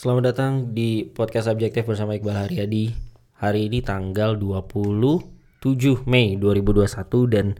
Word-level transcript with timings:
Selamat 0.00 0.32
datang 0.32 0.72
di 0.72 1.04
podcast 1.04 1.52
Subjektif 1.52 1.84
bersama 1.84 2.16
Iqbal 2.16 2.48
Haryadi. 2.48 2.96
Hari 3.36 3.68
ini 3.68 3.84
tanggal 3.84 4.32
27 4.32 5.20
Mei 6.08 6.40
2021 6.40 6.88
dan 7.28 7.52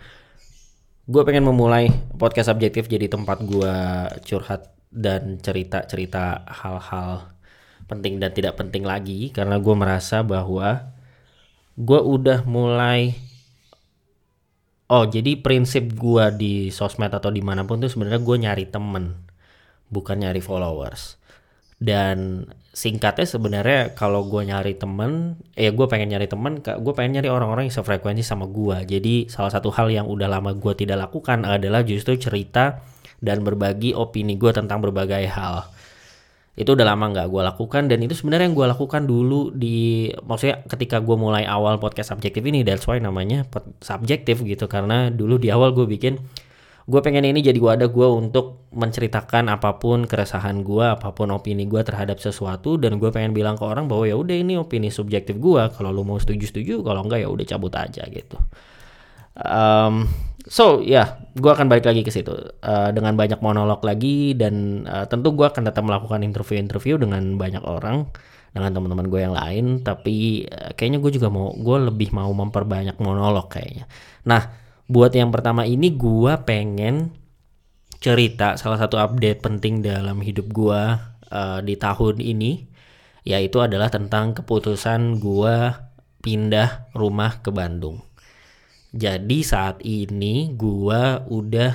gue 1.05 1.23
pengen 1.29 1.45
memulai 1.45 1.93
podcast 2.17 2.49
Subjektif 2.49 2.89
jadi 2.89 3.13
tempat 3.13 3.45
gue 3.45 3.77
curhat 4.25 4.73
dan 4.89 5.37
cerita-cerita 5.37 6.49
hal-hal 6.49 7.29
penting 7.85 8.17
dan 8.17 8.33
tidak 8.33 8.57
penting 8.57 8.89
lagi 8.89 9.29
karena 9.37 9.61
gue 9.61 9.77
merasa 9.77 10.25
bahwa 10.25 10.97
gue 11.77 12.01
udah 12.01 12.49
mulai 12.49 13.21
Oh 14.89 15.05
jadi 15.05 15.37
prinsip 15.37 15.93
gue 15.93 16.25
di 16.41 16.55
sosmed 16.73 17.13
atau 17.13 17.29
di 17.29 17.45
mana 17.45 17.69
pun 17.69 17.85
tuh 17.85 17.93
sebenarnya 17.93 18.25
gue 18.25 18.37
nyari 18.49 18.65
temen 18.65 19.29
bukan 19.93 20.25
nyari 20.25 20.41
followers 20.41 21.20
dan 21.81 22.47
singkatnya 22.71 23.27
sebenarnya 23.27 23.81
kalau 23.99 24.23
gue 24.31 24.47
nyari 24.47 24.79
temen 24.79 25.35
ya 25.59 25.75
gue 25.75 25.87
pengen 25.91 26.15
nyari 26.15 26.31
temen 26.31 26.63
gue 26.63 26.93
pengen 26.95 27.19
nyari 27.19 27.27
orang-orang 27.27 27.67
yang 27.67 27.75
sefrekuensi 27.75 28.23
sama 28.23 28.47
gue 28.47 28.87
jadi 28.87 29.27
salah 29.27 29.51
satu 29.51 29.75
hal 29.75 29.91
yang 29.91 30.07
udah 30.07 30.31
lama 30.31 30.55
gue 30.55 30.73
tidak 30.79 31.11
lakukan 31.11 31.43
adalah 31.43 31.83
justru 31.83 32.15
cerita 32.15 32.79
dan 33.21 33.45
berbagi 33.45 33.93
opini 33.93 34.35
gue 34.41 34.51
tentang 34.51 34.81
berbagai 34.81 35.29
hal. 35.29 35.69
Itu 36.57 36.75
udah 36.77 36.93
lama 36.93 37.15
nggak 37.15 37.29
gue 37.31 37.43
lakukan 37.47 37.83
dan 37.89 38.05
itu 38.05 38.17
sebenarnya 38.17 38.51
yang 38.51 38.57
gue 38.57 38.67
lakukan 38.69 39.03
dulu 39.07 39.55
di 39.55 40.11
maksudnya 40.25 40.61
ketika 40.67 40.99
gue 41.01 41.17
mulai 41.17 41.47
awal 41.47 41.79
podcast 41.79 42.13
subjektif 42.13 42.43
ini 42.43 42.67
that's 42.67 42.85
why 42.85 42.99
namanya 42.99 43.47
subjektif 43.81 44.43
gitu. 44.43 44.67
Karena 44.67 45.09
dulu 45.13 45.39
di 45.39 45.49
awal 45.53 45.73
gue 45.73 45.87
bikin 45.87 46.19
gue 46.89 47.01
pengen 47.05 47.29
ini 47.29 47.45
jadi 47.45 47.59
wadah 47.61 47.91
gue 47.93 48.09
untuk 48.09 48.71
menceritakan 48.73 49.51
apa 49.53 49.77
pun 49.83 50.07
keresahan 50.07 50.63
gue 50.63 50.87
apa 50.87 51.13
pun 51.13 51.35
opini 51.35 51.67
gue 51.67 51.83
terhadap 51.83 52.23
sesuatu 52.23 52.79
dan 52.81 52.97
gue 52.97 53.11
pengen 53.13 53.37
bilang 53.37 53.59
ke 53.59 53.65
orang 53.67 53.91
bahwa 53.91 54.07
ya 54.07 54.17
udah 54.17 54.37
ini 54.37 54.57
opini 54.57 54.89
subjektif 54.89 55.37
gue 55.37 55.63
kalau 55.75 55.91
lu 55.91 56.07
mau 56.07 56.17
setuju 56.17 56.47
setuju 56.49 56.75
kalau 56.87 57.05
enggak 57.05 57.27
ya 57.27 57.29
udah 57.29 57.47
cabut 57.47 57.75
aja 57.77 58.07
gitu. 58.09 58.39
Um, 59.41 60.09
so 60.47 60.81
ya 60.81 60.87
yeah, 60.87 61.07
gue 61.37 61.51
akan 61.51 61.69
balik 61.69 61.85
lagi 61.87 62.03
ke 62.07 62.11
situ 62.13 62.33
uh, 62.65 62.91
dengan 62.95 63.15
banyak 63.15 63.39
monolog 63.45 63.83
lagi 63.85 64.33
dan 64.39 64.85
uh, 64.89 65.05
tentu 65.07 65.35
gue 65.37 65.47
akan 65.47 65.67
tetap 65.69 65.85
melakukan 65.85 66.25
interview-interview 66.25 66.97
dengan 66.97 67.37
banyak 67.37 67.63
orang 67.65 68.09
dengan 68.51 68.75
teman-teman 68.75 69.07
gue 69.07 69.21
yang 69.23 69.35
lain 69.35 69.87
tapi 69.87 70.47
uh, 70.51 70.75
kayaknya 70.75 70.99
gue 70.99 71.11
juga 71.15 71.31
mau 71.31 71.55
gue 71.55 71.79
lebih 71.91 72.11
mau 72.15 72.31
memperbanyak 72.31 72.99
monolog 72.99 73.47
kayaknya. 73.47 73.87
Nah 74.27 74.60
buat 74.91 75.15
yang 75.15 75.31
pertama 75.31 75.63
ini 75.63 75.95
gue 75.95 76.35
pengen 76.43 77.15
cerita 78.03 78.59
salah 78.59 78.83
satu 78.83 78.99
update 78.99 79.39
penting 79.39 79.87
dalam 79.87 80.19
hidup 80.19 80.51
gue 80.51 80.83
uh, 81.31 81.59
di 81.63 81.75
tahun 81.79 82.19
ini 82.19 82.67
yaitu 83.23 83.63
adalah 83.63 83.87
tentang 83.93 84.35
keputusan 84.35 85.23
gue 85.23 85.55
pindah 86.21 86.91
rumah 86.99 87.39
ke 87.39 87.55
Bandung 87.55 88.11
jadi 88.91 89.39
saat 89.47 89.79
ini 89.87 90.51
gua 90.59 91.23
udah 91.31 91.73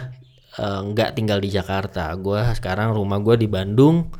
eh, 0.59 0.81
nggak 0.91 1.09
uh, 1.11 1.15
tinggal 1.15 1.39
di 1.39 1.49
Jakarta. 1.51 2.11
Gua 2.19 2.51
sekarang 2.51 2.91
rumah 2.91 3.23
gua 3.23 3.39
di 3.39 3.47
Bandung. 3.47 4.11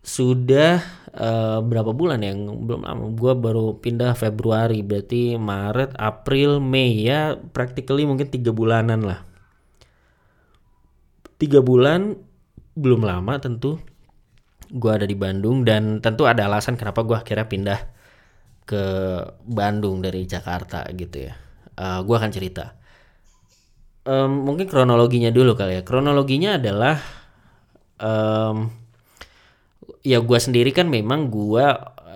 Sudah 0.00 0.80
uh, 1.12 1.60
berapa 1.60 1.92
bulan 1.92 2.24
ya? 2.24 2.32
Belum 2.34 2.86
lama. 2.86 3.12
Gua 3.12 3.36
baru 3.36 3.76
pindah 3.78 4.14
Februari, 4.14 4.80
berarti 4.80 5.36
Maret, 5.36 5.98
April, 5.98 6.62
Mei 6.62 7.04
ya, 7.04 7.36
practically 7.36 8.08
mungkin 8.08 8.30
tiga 8.32 8.54
bulanan 8.54 9.04
lah. 9.04 9.20
Tiga 11.38 11.62
bulan 11.62 12.18
belum 12.74 13.04
lama 13.04 13.36
tentu. 13.38 13.78
Gua 14.68 15.00
ada 15.00 15.06
di 15.08 15.16
Bandung 15.16 15.64
dan 15.64 16.04
tentu 16.04 16.28
ada 16.28 16.44
alasan 16.44 16.76
kenapa 16.76 17.04
gua 17.04 17.24
akhirnya 17.24 17.48
pindah 17.48 17.80
ke 18.68 18.84
Bandung 19.48 20.04
dari 20.04 20.28
Jakarta 20.28 20.84
gitu 20.92 21.24
ya 21.24 21.48
uh, 21.78 21.82
eh, 21.82 21.98
gue 22.02 22.16
akan 22.18 22.32
cerita. 22.34 22.64
Um, 24.08 24.48
mungkin 24.48 24.66
kronologinya 24.66 25.30
dulu 25.30 25.54
kali 25.54 25.80
ya. 25.80 25.82
Kronologinya 25.84 26.56
adalah 26.56 26.96
um, 28.00 28.72
ya 30.08 30.24
gue 30.24 30.38
sendiri 30.40 30.72
kan 30.72 30.88
memang 30.88 31.28
gue 31.28 31.66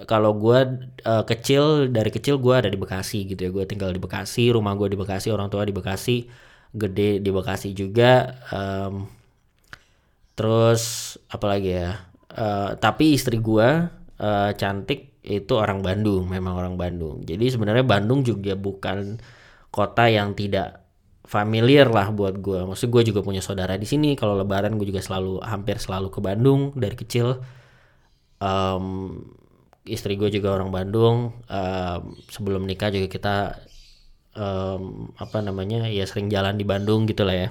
kalau 0.09 0.35
gue 0.35 0.59
uh, 1.07 1.25
kecil 1.29 1.93
dari 1.93 2.11
kecil 2.11 2.41
gue 2.41 2.55
ada 2.55 2.71
di 2.73 2.79
Bekasi 2.81 3.29
gitu 3.29 3.41
ya. 3.49 3.51
Gue 3.53 3.65
tinggal 3.69 3.93
di 3.95 4.01
Bekasi, 4.03 4.51
rumah 4.51 4.75
gue 4.75 4.91
di 4.91 4.99
Bekasi, 4.99 5.31
orang 5.31 5.53
tua 5.53 5.63
di 5.69 5.75
Bekasi, 5.75 6.27
gede 6.75 7.21
di 7.23 7.31
Bekasi 7.31 7.71
juga. 7.77 8.41
Um, 8.51 9.07
terus 10.35 11.15
apalagi 11.31 11.71
ya? 11.77 11.91
Uh, 12.33 12.75
tapi 12.81 13.13
istri 13.13 13.39
gue 13.39 13.69
uh, 14.19 14.51
cantik 14.57 15.13
itu 15.23 15.53
orang 15.55 15.85
Bandung, 15.85 16.27
memang 16.27 16.59
orang 16.59 16.75
Bandung. 16.75 17.23
Jadi 17.23 17.53
sebenarnya 17.53 17.87
Bandung 17.87 18.27
juga 18.27 18.59
bukan 18.59 19.23
kota 19.71 20.11
yang 20.11 20.35
tidak 20.35 20.83
familiar 21.23 21.87
lah 21.87 22.11
buat 22.11 22.43
gue. 22.43 22.67
Maksud 22.67 22.91
gue 22.91 23.03
juga 23.15 23.23
punya 23.23 23.39
saudara 23.39 23.79
di 23.79 23.87
sini. 23.87 24.19
Kalau 24.19 24.35
Lebaran 24.35 24.75
gue 24.75 24.89
juga 24.91 24.99
selalu 24.99 25.39
hampir 25.47 25.79
selalu 25.79 26.11
ke 26.11 26.19
Bandung 26.19 26.75
dari 26.75 26.99
kecil. 26.99 27.39
Um, 28.43 29.23
istri 29.87 30.19
gue 30.19 30.35
juga 30.35 30.59
orang 30.59 30.75
Bandung. 30.75 31.31
Um, 31.47 32.19
sebelum 32.27 32.67
nikah 32.67 32.91
juga 32.91 33.07
kita 33.07 33.37
um, 34.35 35.15
apa 35.15 35.39
namanya 35.39 35.87
ya 35.87 36.03
sering 36.11 36.27
jalan 36.27 36.59
di 36.59 36.67
Bandung 36.67 37.07
gitu 37.07 37.23
lah 37.23 37.37
ya. 37.39 37.49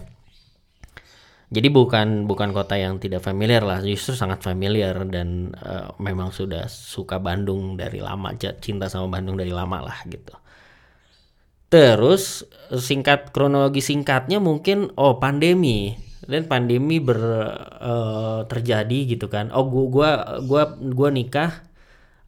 Jadi 1.51 1.67
bukan 1.67 2.31
bukan 2.31 2.55
kota 2.55 2.79
yang 2.79 2.95
tidak 2.95 3.27
familiar 3.27 3.59
lah, 3.59 3.83
justru 3.83 4.15
sangat 4.15 4.39
familiar 4.39 4.95
dan 5.11 5.51
uh, 5.59 5.91
memang 5.99 6.31
sudah 6.31 6.71
suka 6.71 7.19
Bandung 7.19 7.75
dari 7.75 7.99
lama, 7.99 8.31
cinta 8.63 8.87
sama 8.87 9.19
Bandung 9.19 9.35
dari 9.35 9.51
lama 9.51 9.83
lah 9.83 9.99
gitu. 10.07 10.31
Terus 11.67 12.47
singkat 12.71 13.35
kronologi 13.35 13.83
singkatnya 13.83 14.39
mungkin 14.39 14.95
oh 14.95 15.19
pandemi 15.19 15.95
dan 16.25 16.45
pandemi 16.45 17.01
ber 17.01 17.19
uh, 17.81 18.45
terjadi 18.45 19.17
gitu 19.17 19.25
kan. 19.31 19.49
Oh 19.53 19.65
gua 19.65 19.89
gua 19.89 20.11
gua 20.45 20.63
gua 20.77 21.09
nikah 21.09 21.65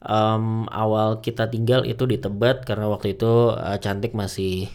um, 0.02 0.66
awal 0.70 1.22
kita 1.22 1.46
tinggal 1.50 1.86
itu 1.86 2.04
di 2.06 2.18
Tebet 2.18 2.66
karena 2.66 2.90
waktu 2.90 3.14
itu 3.14 3.54
uh, 3.54 3.78
cantik 3.78 4.12
masih 4.16 4.70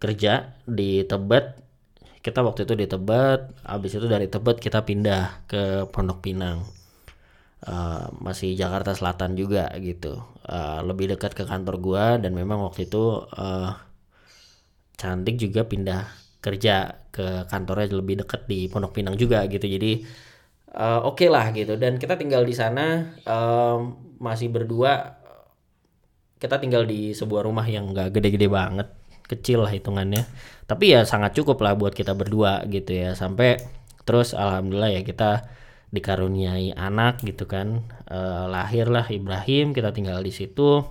kerja 0.00 0.56
di 0.68 1.04
Tebet. 1.04 1.60
Kita 2.20 2.44
waktu 2.44 2.68
itu 2.68 2.76
di 2.76 2.84
Tebet, 2.84 3.48
habis 3.64 3.96
itu 3.96 4.04
dari 4.04 4.28
Tebet 4.28 4.60
kita 4.60 4.84
pindah 4.84 5.48
ke 5.48 5.88
Pondok 5.88 6.20
Pinang. 6.20 6.68
Uh, 7.60 8.08
masih 8.24 8.56
Jakarta 8.56 8.96
Selatan 8.96 9.36
juga 9.36 9.68
gitu 9.84 10.16
uh, 10.48 10.80
lebih 10.80 11.12
dekat 11.12 11.36
ke 11.36 11.44
kantor 11.44 11.76
gua 11.76 12.16
dan 12.16 12.32
memang 12.32 12.64
waktu 12.64 12.88
itu 12.88 13.28
uh, 13.36 13.76
cantik 14.96 15.36
juga 15.36 15.68
pindah 15.68 16.08
kerja 16.40 17.04
ke 17.12 17.44
kantornya 17.46 17.92
lebih 18.00 18.24
dekat 18.24 18.48
di 18.48 18.66
Pondok 18.66 18.96
Pinang 18.96 19.16
juga 19.16 19.44
gitu. 19.46 19.64
Jadi 19.64 20.02
uh, 20.74 21.04
oke 21.04 21.20
okay 21.20 21.28
lah 21.28 21.52
gitu. 21.52 21.76
Dan 21.76 22.00
kita 22.00 22.16
tinggal 22.16 22.42
di 22.42 22.56
sana 22.56 23.12
uh, 23.28 23.78
masih 24.20 24.48
berdua 24.48 25.20
kita 26.40 26.56
tinggal 26.56 26.88
di 26.88 27.12
sebuah 27.12 27.44
rumah 27.44 27.68
yang 27.68 27.92
gak 27.92 28.16
gede-gede 28.16 28.48
banget 28.48 28.88
kecil 29.28 29.62
lah 29.62 29.70
hitungannya. 29.70 30.24
Tapi 30.64 30.96
ya 30.96 31.04
sangat 31.04 31.36
cukup 31.36 31.60
lah 31.60 31.76
buat 31.76 31.92
kita 31.92 32.16
berdua 32.16 32.64
gitu 32.66 32.96
ya. 32.96 33.12
Sampai 33.12 33.60
terus 34.08 34.32
alhamdulillah 34.32 34.96
ya 34.96 35.02
kita 35.04 35.44
dikaruniai 35.92 36.72
anak 36.74 37.20
gitu 37.22 37.44
kan. 37.44 37.84
Uh, 38.08 38.48
lahirlah 38.48 39.06
Ibrahim 39.12 39.76
kita 39.76 39.92
tinggal 39.92 40.24
di 40.24 40.32
situ. 40.32 40.82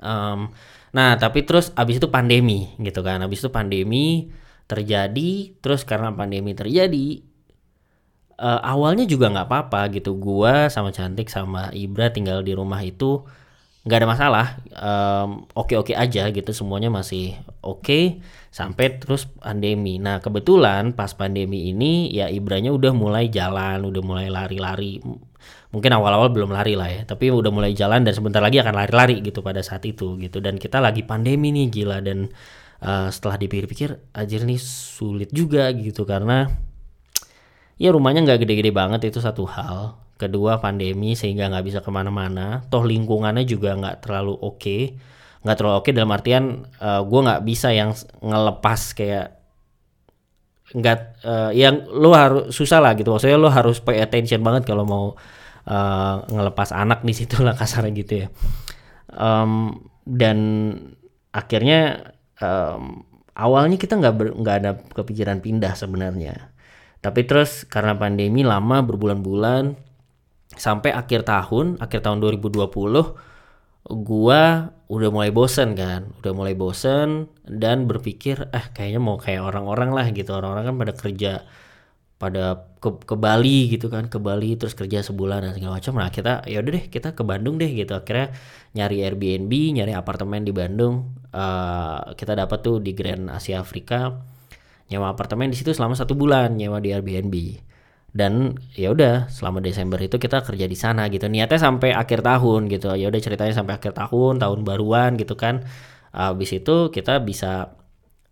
Um, 0.00 0.52
nah 0.96 1.16
tapi 1.20 1.44
terus 1.44 1.70
abis 1.76 2.00
itu 2.00 2.08
pandemi 2.08 2.72
gitu 2.80 3.04
kan. 3.04 3.20
Abis 3.20 3.44
itu 3.44 3.50
pandemi 3.52 4.32
terjadi 4.66 5.54
terus 5.62 5.86
karena 5.86 6.10
pandemi 6.10 6.52
terjadi 6.52 7.22
uh, 8.40 8.60
awalnya 8.62 9.04
juga 9.08 9.32
nggak 9.32 9.48
apa-apa 9.48 9.80
gitu. 9.96 10.16
Gua 10.16 10.68
sama 10.68 10.92
cantik 10.92 11.32
sama 11.32 11.72
Ibra 11.72 12.12
tinggal 12.12 12.44
di 12.44 12.52
rumah 12.52 12.80
itu 12.84 13.24
nggak 13.86 13.98
ada 14.02 14.08
masalah 14.10 14.46
um, 14.82 15.46
aja 15.94 16.22
gitu 16.34 16.50
semuanya 16.50 16.90
masih 16.90 17.38
oke 17.62 17.86
okay, 17.86 18.04
sampai 18.50 18.98
terus 18.98 19.30
pandemi. 19.30 20.02
Nah 20.02 20.18
kebetulan 20.18 20.90
pas 20.90 21.14
pandemi 21.14 21.70
ini 21.70 22.10
ya 22.10 22.26
Ibranya 22.26 22.74
udah 22.74 22.90
mulai 22.90 23.30
jalan 23.30 23.86
udah 23.86 24.02
mulai 24.02 24.26
lari-lari. 24.26 24.98
Mungkin 25.70 25.90
awal-awal 25.92 26.34
belum 26.34 26.50
lari 26.50 26.74
lah 26.74 26.90
ya 26.90 27.02
tapi 27.06 27.30
udah 27.30 27.54
mulai 27.54 27.78
jalan 27.78 28.02
dan 28.02 28.10
sebentar 28.10 28.42
lagi 28.42 28.58
akan 28.58 28.74
lari-lari 28.74 29.22
gitu 29.22 29.38
pada 29.38 29.62
saat 29.62 29.86
itu 29.86 30.18
gitu. 30.18 30.42
Dan 30.42 30.58
kita 30.58 30.82
lagi 30.82 31.06
pandemi 31.06 31.54
nih 31.54 31.70
gila. 31.70 32.02
Dan 32.02 32.26
uh, 32.82 33.08
setelah 33.08 33.36
dipikir-pikir 33.40 33.96
aja 34.12 34.34
nih 34.42 34.60
sulit 34.60 35.30
juga 35.32 35.68
gitu 35.72 36.04
karena 36.04 36.50
ya 37.76 37.92
rumahnya 37.92 38.24
nggak 38.24 38.44
gede-gede 38.44 38.72
banget 38.72 39.00
itu 39.08 39.20
satu 39.20 39.44
hal. 39.48 40.00
Kedua 40.16 40.56
pandemi 40.64 41.12
sehingga 41.12 41.52
nggak 41.52 41.64
bisa 41.64 41.78
ke 41.84 41.92
mana-mana. 41.92 42.64
Toh 42.72 42.88
lingkungannya 42.88 43.44
juga 43.44 43.76
nggak 43.76 43.96
terlalu 44.04 44.34
oke. 44.36 44.60
Okay. 44.60 44.82
nggak 45.46 45.62
terlalu 45.62 45.76
oke 45.78 45.84
okay 45.86 45.92
dalam 45.94 46.10
artian 46.10 46.44
uh, 46.82 46.98
eh, 46.98 47.02
gue 47.06 47.20
nggak 47.22 47.42
bisa 47.46 47.68
yang 47.70 47.94
ngelepas 48.18 48.80
kayak 48.98 49.38
nggak 50.74 50.98
uh, 51.22 51.54
yang 51.54 51.86
lo 51.86 52.10
harus 52.16 52.50
susah 52.50 52.82
lah 52.82 52.98
gitu. 52.98 53.14
Maksudnya 53.14 53.38
lo 53.38 53.52
harus 53.52 53.78
pay 53.78 54.02
attention 54.02 54.42
banget 54.42 54.66
kalau 54.66 54.82
mau 54.82 55.04
uh, 55.68 56.16
ngelepas 56.26 56.74
anak 56.74 57.06
di 57.06 57.14
situ 57.14 57.44
lah 57.44 57.54
kasarnya 57.54 57.92
gitu 57.94 58.26
ya. 58.26 58.28
Um, 59.14 59.86
dan 60.02 60.38
akhirnya 61.30 62.10
um, 62.40 63.04
awalnya 63.36 63.76
kita 63.76 64.00
nggak 64.00 64.14
nggak 64.40 64.56
ada 64.64 64.70
kepikiran 64.96 65.44
pindah 65.44 65.76
sebenarnya. 65.76 66.52
Tapi 67.04 67.22
terus 67.28 67.68
karena 67.68 67.94
pandemi 67.94 68.42
lama 68.42 68.82
berbulan-bulan 68.82 69.76
sampai 70.56 70.90
akhir 70.96 71.28
tahun 71.28 71.76
akhir 71.78 72.00
tahun 72.06 72.18
2020 72.24 72.66
gua 73.86 74.42
udah 74.90 75.10
mulai 75.12 75.30
bosen 75.30 75.76
kan. 75.78 76.10
Udah 76.24 76.32
mulai 76.34 76.54
bosen 76.58 77.30
dan 77.46 77.86
berpikir 77.86 78.50
eh 78.50 78.66
kayaknya 78.74 79.00
mau 79.02 79.20
kayak 79.20 79.44
orang-orang 79.44 79.94
lah 79.94 80.06
gitu. 80.10 80.34
Orang-orang 80.34 80.64
kan 80.72 80.76
pada 80.80 80.94
kerja 80.96 81.32
pada 82.16 82.72
ke, 82.80 82.88
ke 83.04 83.14
Bali 83.16 83.68
gitu 83.68 83.92
kan 83.92 84.08
ke 84.08 84.16
Bali 84.16 84.56
terus 84.56 84.72
kerja 84.72 85.04
sebulan 85.04 85.44
dan 85.44 85.52
segala 85.52 85.76
macam. 85.76 85.92
Nah 86.00 86.08
kita 86.08 86.48
ya 86.48 86.64
udah 86.64 86.72
deh 86.72 86.84
kita 86.88 87.12
ke 87.12 87.22
Bandung 87.22 87.60
deh 87.60 87.68
gitu. 87.68 87.92
Akhirnya 87.92 88.32
nyari 88.72 89.04
Airbnb 89.04 89.52
nyari 89.52 89.92
apartemen 89.92 90.40
di 90.44 90.52
Bandung. 90.56 91.12
Uh, 91.36 92.16
kita 92.16 92.32
dapat 92.32 92.64
tuh 92.64 92.80
di 92.80 92.96
Grand 92.96 93.28
Asia 93.28 93.60
Afrika 93.60 94.16
nyewa 94.88 95.12
apartemen 95.12 95.52
di 95.52 95.58
situ 95.58 95.76
selama 95.76 95.92
satu 95.98 96.16
bulan 96.16 96.56
nyewa 96.56 96.80
di 96.80 96.96
Airbnb. 96.96 97.36
Dan 98.16 98.56
ya 98.72 98.96
udah 98.96 99.28
selama 99.28 99.60
Desember 99.60 100.00
itu 100.00 100.16
kita 100.16 100.40
kerja 100.40 100.64
di 100.64 100.78
sana 100.78 101.12
gitu. 101.12 101.28
Niatnya 101.28 101.60
sampai 101.60 101.92
akhir 101.92 102.24
tahun 102.24 102.72
gitu. 102.72 102.96
Ya 102.96 103.12
udah 103.12 103.20
ceritanya 103.20 103.52
sampai 103.52 103.76
akhir 103.76 103.92
tahun 103.92 104.40
tahun 104.40 104.64
baruan 104.64 105.20
gitu 105.20 105.36
kan. 105.36 105.68
Habis 106.16 106.64
itu 106.64 106.88
kita 106.88 107.20
bisa 107.20 107.76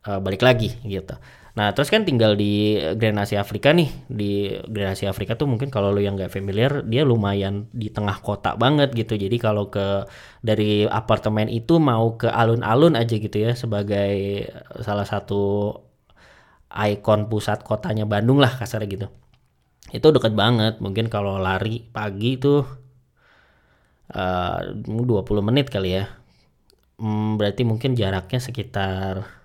uh, 0.08 0.20
balik 0.25 0.40
lagi 0.40 0.72
gitu 0.88 1.20
Nah, 1.54 1.70
terus 1.70 1.86
kan 1.86 2.02
tinggal 2.02 2.34
di 2.34 2.82
Grand 2.98 3.14
Asia 3.14 3.38
Afrika 3.38 3.70
nih. 3.70 3.86
Di 4.10 4.50
Grand 4.66 4.98
Asia 4.98 5.06
Afrika 5.14 5.38
tuh 5.38 5.46
mungkin 5.46 5.70
kalau 5.70 5.94
lu 5.94 6.02
yang 6.02 6.18
nggak 6.18 6.34
familiar, 6.34 6.82
dia 6.82 7.06
lumayan 7.06 7.70
di 7.70 7.94
tengah 7.94 8.18
kota 8.18 8.58
banget 8.58 8.90
gitu. 8.98 9.14
Jadi 9.14 9.36
kalau 9.38 9.70
ke 9.70 10.02
dari 10.42 10.82
apartemen 10.90 11.46
itu 11.46 11.78
mau 11.78 12.18
ke 12.18 12.26
alun-alun 12.26 12.98
aja 12.98 13.14
gitu 13.14 13.38
ya 13.38 13.54
sebagai 13.54 14.50
salah 14.82 15.06
satu 15.06 15.78
ikon 16.74 17.30
pusat 17.30 17.62
kotanya 17.62 18.02
Bandung 18.02 18.42
lah 18.42 18.50
kasarnya 18.58 18.88
gitu. 18.90 19.06
Itu 19.94 20.10
deket 20.10 20.34
banget. 20.34 20.82
Mungkin 20.82 21.06
kalau 21.06 21.38
lari 21.38 21.86
pagi 21.86 22.34
tuh 22.34 22.66
uh, 24.10 24.58
20 24.74 25.22
menit 25.38 25.70
kali 25.70 26.02
ya. 26.02 26.10
Hmm, 26.98 27.38
berarti 27.38 27.62
mungkin 27.62 27.94
jaraknya 27.94 28.42
sekitar 28.42 29.44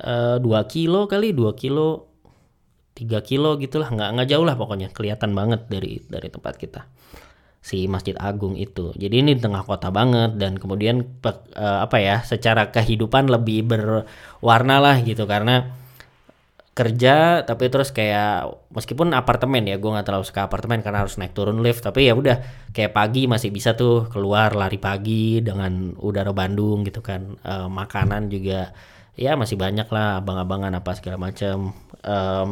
uh, 0.00 0.64
kilo 0.68 1.04
kali 1.10 1.36
dua 1.36 1.52
kilo 1.52 2.08
tiga 2.92 3.24
kilo 3.24 3.56
gitulah. 3.56 3.88
Nggak 3.88 4.08
nggak 4.16 4.28
jauh 4.28 4.44
lah 4.44 4.56
pokoknya. 4.56 4.88
Kelihatan 4.92 5.32
banget 5.32 5.68
dari 5.68 6.00
dari 6.04 6.28
tempat 6.28 6.54
kita. 6.56 6.84
Si 7.62 7.86
Masjid 7.86 8.18
Agung 8.18 8.58
itu. 8.58 8.90
Jadi 8.98 9.22
ini 9.22 9.38
di 9.38 9.42
tengah 9.42 9.62
kota 9.62 9.94
banget 9.94 10.34
dan 10.34 10.58
kemudian 10.58 11.22
uh, 11.22 11.78
apa 11.86 11.96
ya 12.02 12.20
secara 12.26 12.74
kehidupan 12.74 13.30
lebih 13.30 13.62
berwarna 13.68 14.82
lah 14.82 14.98
gitu. 15.00 15.30
Karena 15.30 15.80
kerja 16.72 17.44
tapi 17.44 17.68
terus 17.68 17.92
kayak 17.92 18.48
meskipun 18.72 19.12
apartemen 19.12 19.60
ya 19.68 19.76
gue 19.76 19.92
nggak 19.92 20.08
terlalu 20.08 20.24
suka 20.24 20.48
apartemen 20.48 20.80
karena 20.80 21.06
harus 21.06 21.14
naik 21.22 21.38
turun 21.38 21.62
lift. 21.62 21.86
Tapi 21.86 22.10
ya 22.10 22.18
udah 22.18 22.68
kayak 22.74 22.92
pagi 22.98 23.30
masih 23.30 23.54
bisa 23.54 23.78
tuh 23.78 24.10
keluar 24.10 24.58
lari 24.58 24.82
pagi 24.82 25.38
dengan 25.38 25.94
udara 26.02 26.34
Bandung 26.34 26.82
gitu 26.82 26.98
kan. 26.98 27.38
Uh, 27.46 27.70
makanan 27.70 28.26
juga 28.26 28.74
ya 29.18 29.36
masih 29.36 29.60
banyak 29.60 29.88
lah 29.92 30.24
abang-abangan 30.24 30.72
apa 30.80 30.96
segala 30.96 31.20
macam 31.20 31.76
um, 32.00 32.48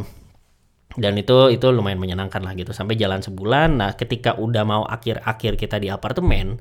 dan 0.98 1.14
itu 1.14 1.54
itu 1.54 1.66
lumayan 1.70 2.02
menyenangkan 2.02 2.42
lah 2.42 2.52
gitu. 2.58 2.74
Sampai 2.74 2.98
jalan 2.98 3.22
sebulan 3.22 3.78
nah 3.78 3.90
ketika 3.94 4.34
udah 4.36 4.64
mau 4.66 4.82
akhir-akhir 4.84 5.54
kita 5.54 5.78
di 5.78 5.88
apartemen 5.88 6.58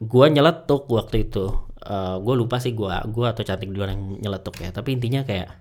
gua 0.00 0.26
nyeletuk 0.32 0.88
waktu 0.88 1.28
itu. 1.28 1.52
Uh, 1.84 2.16
gua 2.24 2.34
lupa 2.34 2.56
sih 2.56 2.72
gua 2.72 3.04
gua 3.04 3.36
atau 3.36 3.44
cantik 3.44 3.68
duluan 3.68 3.92
yang 3.92 4.02
nyeletuk 4.24 4.56
ya. 4.64 4.72
Tapi 4.72 4.96
intinya 4.96 5.22
kayak 5.28 5.52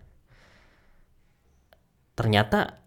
ternyata 2.16 2.80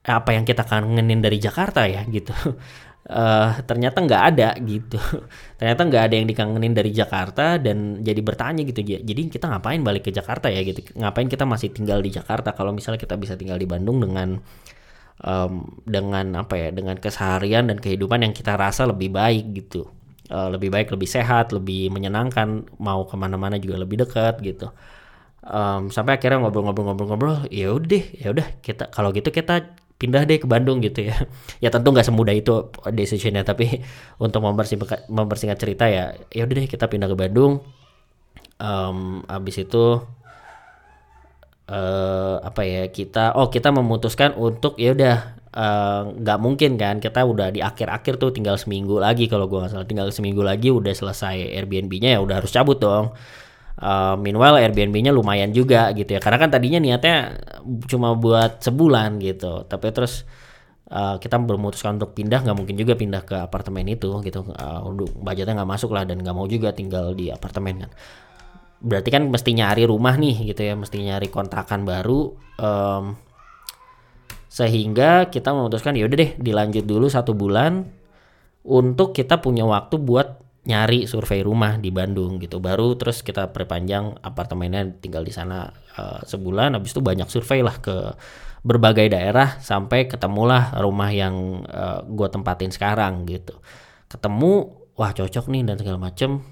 apa 0.00 0.32
yang 0.32 0.48
kita 0.48 0.64
kangenin 0.64 1.20
dari 1.20 1.36
Jakarta 1.36 1.84
ya 1.84 2.00
gitu 2.08 2.32
uh, 3.08 3.56
ternyata 3.64 4.04
nggak 4.04 4.22
ada 4.34 4.48
gitu. 4.60 5.00
Ternyata 5.58 5.80
nggak 5.88 6.02
ada 6.10 6.14
yang 6.16 6.26
dikangenin 6.28 6.72
dari 6.76 6.90
Jakarta 6.92 7.56
dan 7.56 8.04
jadi 8.04 8.20
bertanya 8.20 8.66
gitu 8.66 8.84
jadi 8.84 9.20
kita 9.30 9.48
ngapain 9.48 9.80
balik 9.80 10.08
ke 10.08 10.12
Jakarta 10.12 10.52
ya? 10.52 10.60
gitu. 10.60 10.84
Ngapain 10.98 11.30
kita 11.30 11.48
masih 11.48 11.72
tinggal 11.72 12.04
di 12.04 12.12
Jakarta? 12.12 12.52
Kalau 12.52 12.76
misalnya 12.76 13.00
kita 13.00 13.16
bisa 13.16 13.38
tinggal 13.40 13.56
di 13.56 13.64
Bandung 13.64 14.02
dengan 14.02 14.36
um, 15.24 15.80
dengan 15.84 16.44
apa 16.44 16.56
ya 16.56 16.68
dengan 16.74 16.96
keseharian 17.00 17.68
dan 17.72 17.78
kehidupan 17.80 18.24
yang 18.24 18.34
kita 18.36 18.56
rasa 18.56 18.84
lebih 18.84 19.12
baik 19.14 19.52
gitu. 19.56 19.88
Uh, 20.30 20.46
lebih 20.46 20.70
baik 20.70 20.94
lebih 20.94 21.10
sehat 21.10 21.50
lebih 21.50 21.90
menyenangkan 21.90 22.62
mau 22.78 23.02
ke 23.02 23.18
mana-mana 23.18 23.58
juga 23.58 23.82
lebih 23.82 24.06
dekat 24.06 24.38
gitu. 24.44 24.70
Um, 25.40 25.88
sampai 25.88 26.20
akhirnya 26.20 26.44
ngobrol-ngobrol-ngobrol-ngobrol 26.44 27.48
ya 27.48 27.72
udah 27.72 28.04
ya 28.12 28.28
udah 28.28 28.60
kita 28.60 28.92
kalau 28.92 29.08
gitu 29.08 29.32
kita 29.32 29.72
pindah 30.00 30.24
deh 30.24 30.40
ke 30.40 30.48
Bandung 30.48 30.80
gitu 30.80 31.04
ya. 31.04 31.16
Ya 31.60 31.68
tentu 31.68 31.92
nggak 31.92 32.08
semudah 32.08 32.32
itu 32.32 32.72
decisionnya 32.88 33.44
tapi 33.44 33.84
untuk 34.24 34.40
mempersingkat, 34.40 35.12
mempersingkat 35.12 35.60
cerita 35.60 35.84
ya 35.92 36.16
ya 36.32 36.48
udah 36.48 36.56
deh 36.56 36.66
kita 36.66 36.88
pindah 36.88 37.08
ke 37.12 37.16
Bandung. 37.20 37.60
Um, 38.60 39.24
abis 39.28 39.64
itu 39.64 40.00
uh, 41.70 42.36
apa 42.42 42.62
ya 42.66 42.82
kita 42.90 43.36
oh 43.38 43.48
kita 43.48 43.70
memutuskan 43.70 44.34
untuk 44.36 44.76
ya 44.76 44.92
udah 44.92 45.16
eh, 45.50 46.00
nggak 46.20 46.38
uh, 46.38 46.42
mungkin 46.42 46.76
kan 46.76 46.98
kita 46.98 47.24
udah 47.24 47.54
di 47.54 47.60
akhir-akhir 47.62 48.20
tuh 48.20 48.30
tinggal 48.34 48.58
seminggu 48.58 48.98
lagi 48.98 49.30
kalau 49.30 49.46
gua 49.46 49.66
nggak 49.66 49.72
salah 49.72 49.88
tinggal 49.88 50.08
seminggu 50.10 50.42
lagi 50.44 50.68
udah 50.70 50.92
selesai 50.92 51.56
Airbnb-nya 51.56 52.18
ya 52.18 52.20
udah 52.20 52.42
harus 52.42 52.52
cabut 52.52 52.78
dong 52.78 53.14
Uh, 53.80 54.18
meanwhile 54.18 54.58
Airbnb-nya 54.58 55.14
lumayan 55.14 55.54
juga 55.54 55.94
gitu 55.94 56.16
ya. 56.16 56.20
Karena 56.20 56.38
kan 56.40 56.50
tadinya 56.50 56.82
niatnya 56.82 57.38
cuma 57.86 58.18
buat 58.18 58.58
sebulan 58.64 59.22
gitu. 59.22 59.64
Tapi 59.68 59.86
terus 59.94 60.26
uh, 60.90 61.16
kita 61.22 61.38
memutuskan 61.38 61.96
untuk 61.96 62.12
pindah 62.12 62.42
nggak 62.42 62.56
mungkin 62.56 62.76
juga 62.76 62.98
pindah 62.98 63.22
ke 63.22 63.36
apartemen 63.38 63.86
itu 63.88 64.10
gitu. 64.26 64.40
Uh, 64.52 64.90
budgetnya 65.20 65.62
nggak 65.62 65.70
masuk 65.70 65.94
lah 65.94 66.02
dan 66.02 66.20
nggak 66.20 66.36
mau 66.36 66.48
juga 66.50 66.74
tinggal 66.74 67.14
di 67.14 67.30
apartemen 67.30 67.86
kan. 67.86 67.90
Berarti 68.80 69.08
kan 69.12 69.28
mesti 69.28 69.52
nyari 69.52 69.84
rumah 69.84 70.16
nih 70.16 70.52
gitu 70.52 70.64
ya, 70.64 70.72
mesti 70.72 70.96
nyari 71.04 71.28
kontrakan 71.28 71.84
baru. 71.84 72.32
Um, 72.56 73.16
sehingga 74.50 75.30
kita 75.30 75.54
memutuskan 75.54 75.94
ya 75.94 76.10
udah 76.10 76.18
deh 76.18 76.32
dilanjut 76.34 76.82
dulu 76.82 77.06
satu 77.06 77.38
bulan 77.38 77.86
untuk 78.66 79.14
kita 79.14 79.38
punya 79.38 79.62
waktu 79.62 79.94
buat 79.96 80.49
nyari 80.60 81.08
survei 81.08 81.40
rumah 81.40 81.80
di 81.80 81.88
Bandung 81.88 82.36
gitu. 82.36 82.60
Baru 82.60 82.94
terus 83.00 83.24
kita 83.24 83.48
perpanjang 83.48 84.20
apartemennya 84.20 85.00
tinggal 85.00 85.24
di 85.24 85.32
sana 85.32 85.72
uh, 85.96 86.20
sebulan. 86.24 86.76
Habis 86.76 86.92
itu 86.92 87.00
banyak 87.00 87.28
survei 87.32 87.64
lah 87.64 87.80
ke 87.80 88.12
berbagai 88.60 89.08
daerah 89.08 89.56
sampai 89.64 90.04
ketemulah 90.04 90.76
rumah 90.84 91.08
yang 91.08 91.64
uh, 91.64 92.04
eh, 92.04 92.12
gue 92.12 92.28
tempatin 92.28 92.68
sekarang 92.68 93.24
gitu. 93.24 93.56
Ketemu 94.12 94.52
wah 95.00 95.16
cocok 95.16 95.48
nih 95.48 95.64
dan 95.64 95.76
segala 95.80 95.96
macem. 95.96 96.44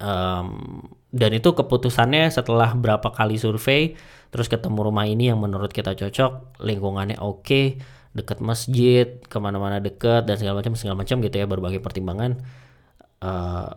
Um, 0.00 0.82
dan 1.14 1.30
itu 1.34 1.52
keputusannya 1.52 2.30
setelah 2.30 2.72
berapa 2.74 3.10
kali 3.10 3.36
survei 3.36 3.98
terus 4.30 4.46
ketemu 4.46 4.88
rumah 4.88 5.04
ini 5.04 5.28
yang 5.28 5.42
menurut 5.42 5.74
kita 5.74 5.92
cocok 5.98 6.62
lingkungannya 6.62 7.18
oke 7.18 7.42
okay, 7.44 7.66
deket 8.14 8.38
masjid 8.38 9.18
ke 9.26 9.36
mana-mana 9.42 9.82
deket 9.82 10.24
dan 10.24 10.38
segala 10.38 10.62
macam 10.62 10.78
segala 10.78 11.02
macam 11.02 11.18
gitu 11.18 11.36
ya 11.36 11.46
berbagai 11.50 11.82
pertimbangan 11.82 12.38
uh, 13.22 13.70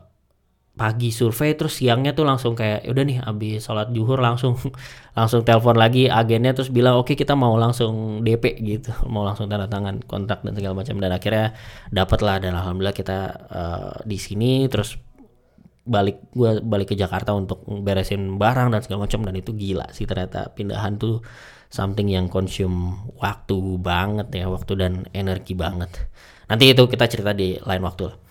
pagi 0.74 1.14
survei 1.14 1.54
terus 1.54 1.78
siangnya 1.78 2.18
tuh 2.18 2.26
langsung 2.26 2.58
kayak 2.58 2.82
ya 2.82 2.90
udah 2.90 3.04
nih 3.06 3.18
abis 3.22 3.70
sholat 3.70 3.94
juhur 3.94 4.18
langsung 4.18 4.58
langsung 5.18 5.46
telepon 5.46 5.78
lagi 5.78 6.10
agennya 6.10 6.58
terus 6.58 6.74
bilang 6.74 6.98
oke 6.98 7.14
okay, 7.14 7.16
kita 7.18 7.38
mau 7.38 7.54
langsung 7.62 8.26
DP 8.26 8.58
gitu. 8.66 8.90
Mau 9.14 9.22
langsung 9.22 9.46
tanda 9.46 9.70
tangan 9.70 10.02
kontrak 10.02 10.42
dan 10.42 10.58
segala 10.58 10.74
macam. 10.82 10.98
Dan 10.98 11.12
akhirnya 11.14 11.54
dapat 11.94 12.20
lah 12.26 12.42
dan 12.42 12.58
alhamdulillah 12.58 12.98
kita 12.98 13.20
uh, 13.54 13.96
di 14.02 14.18
sini 14.18 14.66
terus 14.66 14.98
balik 15.84 16.32
gue 16.34 16.64
balik 16.64 16.92
ke 16.92 16.96
Jakarta 16.98 17.36
untuk 17.36 17.68
beresin 17.68 18.42
barang 18.42 18.74
dan 18.74 18.82
segala 18.82 19.06
macam. 19.06 19.22
Dan 19.30 19.38
itu 19.38 19.54
gila 19.54 19.94
sih 19.94 20.10
ternyata 20.10 20.50
pindahan 20.58 20.98
tuh 20.98 21.22
something 21.70 22.10
yang 22.10 22.26
consume 22.34 22.98
waktu 23.22 23.78
banget 23.78 24.34
ya 24.34 24.50
waktu 24.50 24.74
dan 24.74 25.06
energi 25.14 25.54
banget. 25.54 26.10
Nanti 26.50 26.74
itu 26.74 26.82
kita 26.90 27.06
cerita 27.06 27.32
di 27.38 27.62
lain 27.62 27.86
waktu 27.86 28.10
lah 28.10 28.23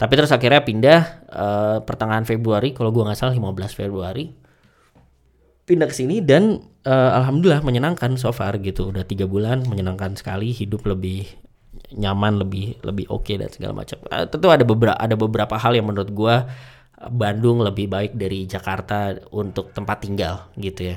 tapi 0.00 0.16
terus 0.16 0.32
akhirnya 0.32 0.64
pindah 0.64 1.00
uh, 1.28 1.78
pertengahan 1.84 2.24
Februari, 2.24 2.72
kalau 2.72 2.88
gua 2.88 3.12
nggak 3.12 3.20
salah 3.20 3.36
15 3.36 3.76
Februari. 3.76 4.32
Pindah 5.68 5.84
ke 5.84 5.92
sini 5.92 6.24
dan 6.24 6.56
uh, 6.88 7.10
alhamdulillah 7.20 7.60
menyenangkan 7.60 8.16
so 8.16 8.32
far 8.32 8.56
gitu. 8.64 8.88
Udah 8.88 9.04
tiga 9.04 9.28
bulan 9.28 9.68
menyenangkan 9.68 10.16
sekali, 10.16 10.56
hidup 10.56 10.88
lebih 10.88 11.28
nyaman, 11.92 12.40
lebih 12.40 12.80
lebih 12.80 13.12
oke 13.12 13.28
okay 13.28 13.36
dan 13.36 13.52
segala 13.52 13.76
macam. 13.76 14.00
Uh, 14.08 14.24
tentu 14.24 14.48
ada 14.48 14.64
beberapa 14.64 14.96
ada 14.96 15.14
beberapa 15.20 15.60
hal 15.60 15.76
yang 15.76 15.92
menurut 15.92 16.10
gua 16.16 16.48
Bandung 17.00 17.60
lebih 17.60 17.88
baik 17.88 18.16
dari 18.16 18.48
Jakarta 18.48 19.20
untuk 19.36 19.76
tempat 19.76 20.00
tinggal 20.00 20.48
gitu 20.56 20.96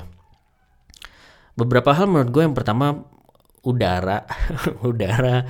Beberapa 1.60 1.92
hal 1.92 2.08
menurut 2.08 2.28
gue 2.28 2.42
yang 2.44 2.52
pertama 2.52 3.04
udara 3.64 4.28
udara 4.90 5.48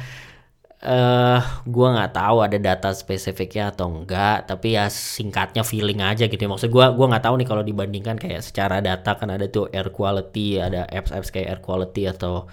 eh 0.85 0.93
uh, 0.93 1.41
gua 1.65 1.97
nggak 1.97 2.13
tahu 2.13 2.37
ada 2.45 2.59
data 2.61 2.93
spesifiknya 2.93 3.73
atau 3.73 3.89
enggak 3.89 4.45
tapi 4.45 4.77
ya 4.77 4.93
singkatnya 4.93 5.65
feeling 5.65 6.05
aja 6.05 6.29
gitu 6.29 6.37
ya. 6.37 6.51
maksud 6.53 6.69
gua 6.69 6.93
gua 6.93 7.07
nggak 7.09 7.25
tahu 7.25 7.35
nih 7.41 7.49
kalau 7.49 7.65
dibandingkan 7.65 8.17
kayak 8.21 8.45
secara 8.45 8.85
data 8.85 9.17
kan 9.17 9.33
ada 9.33 9.49
tuh 9.49 9.73
air 9.73 9.89
quality 9.89 10.61
ada 10.61 10.85
apps 10.93 11.09
apps 11.17 11.33
kayak 11.33 11.49
air 11.57 11.61
quality 11.65 12.05
atau 12.13 12.45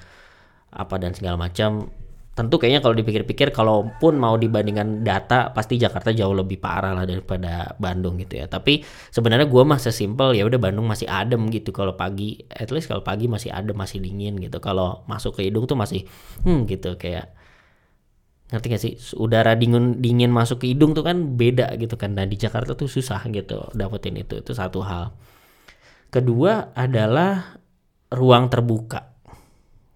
apa 0.72 0.96
dan 0.98 1.12
segala 1.12 1.36
macam. 1.36 1.92
Tentu 2.32 2.56
kayaknya 2.56 2.80
kalau 2.80 2.96
dipikir-pikir 2.96 3.52
kalaupun 3.52 4.16
mau 4.16 4.40
dibandingkan 4.40 5.04
data 5.04 5.52
pasti 5.52 5.76
Jakarta 5.76 6.16
jauh 6.16 6.32
lebih 6.32 6.64
parah 6.64 6.96
lah 6.96 7.04
daripada 7.04 7.76
Bandung 7.76 8.16
gitu 8.24 8.40
ya. 8.40 8.48
Tapi 8.48 8.80
sebenarnya 9.12 9.52
gue 9.52 9.64
mah 9.68 9.76
sesimpel 9.84 10.40
ya 10.40 10.48
udah 10.48 10.56
Bandung 10.56 10.88
masih 10.88 11.12
adem 11.12 11.52
gitu. 11.52 11.76
Kalau 11.76 12.00
pagi 12.00 12.40
at 12.48 12.72
least 12.72 12.88
kalau 12.88 13.04
pagi 13.04 13.28
masih 13.28 13.52
adem 13.52 13.76
masih 13.76 14.00
dingin 14.00 14.40
gitu. 14.40 14.64
Kalau 14.64 15.04
masuk 15.12 15.36
ke 15.36 15.52
hidung 15.52 15.68
tuh 15.68 15.76
masih 15.76 16.08
hmm 16.48 16.64
gitu 16.72 16.96
kayak 16.96 17.36
ngerti 18.52 18.68
gak 18.68 18.82
sih? 18.84 18.94
Udara 19.16 19.56
dingin 19.56 20.04
dingin 20.04 20.30
masuk 20.30 20.62
ke 20.62 20.76
hidung 20.76 20.92
tuh 20.92 21.08
kan 21.08 21.40
beda 21.40 21.74
gitu 21.80 21.96
kan. 21.96 22.14
Dan 22.14 22.28
di 22.28 22.36
Jakarta 22.36 22.76
tuh 22.76 22.92
susah 22.92 23.24
gitu 23.32 23.72
dapetin 23.72 24.20
itu 24.20 24.44
itu 24.44 24.52
satu 24.52 24.84
hal. 24.84 25.16
Kedua 26.12 26.76
adalah 26.76 27.56
ruang 28.12 28.52
terbuka. 28.52 29.16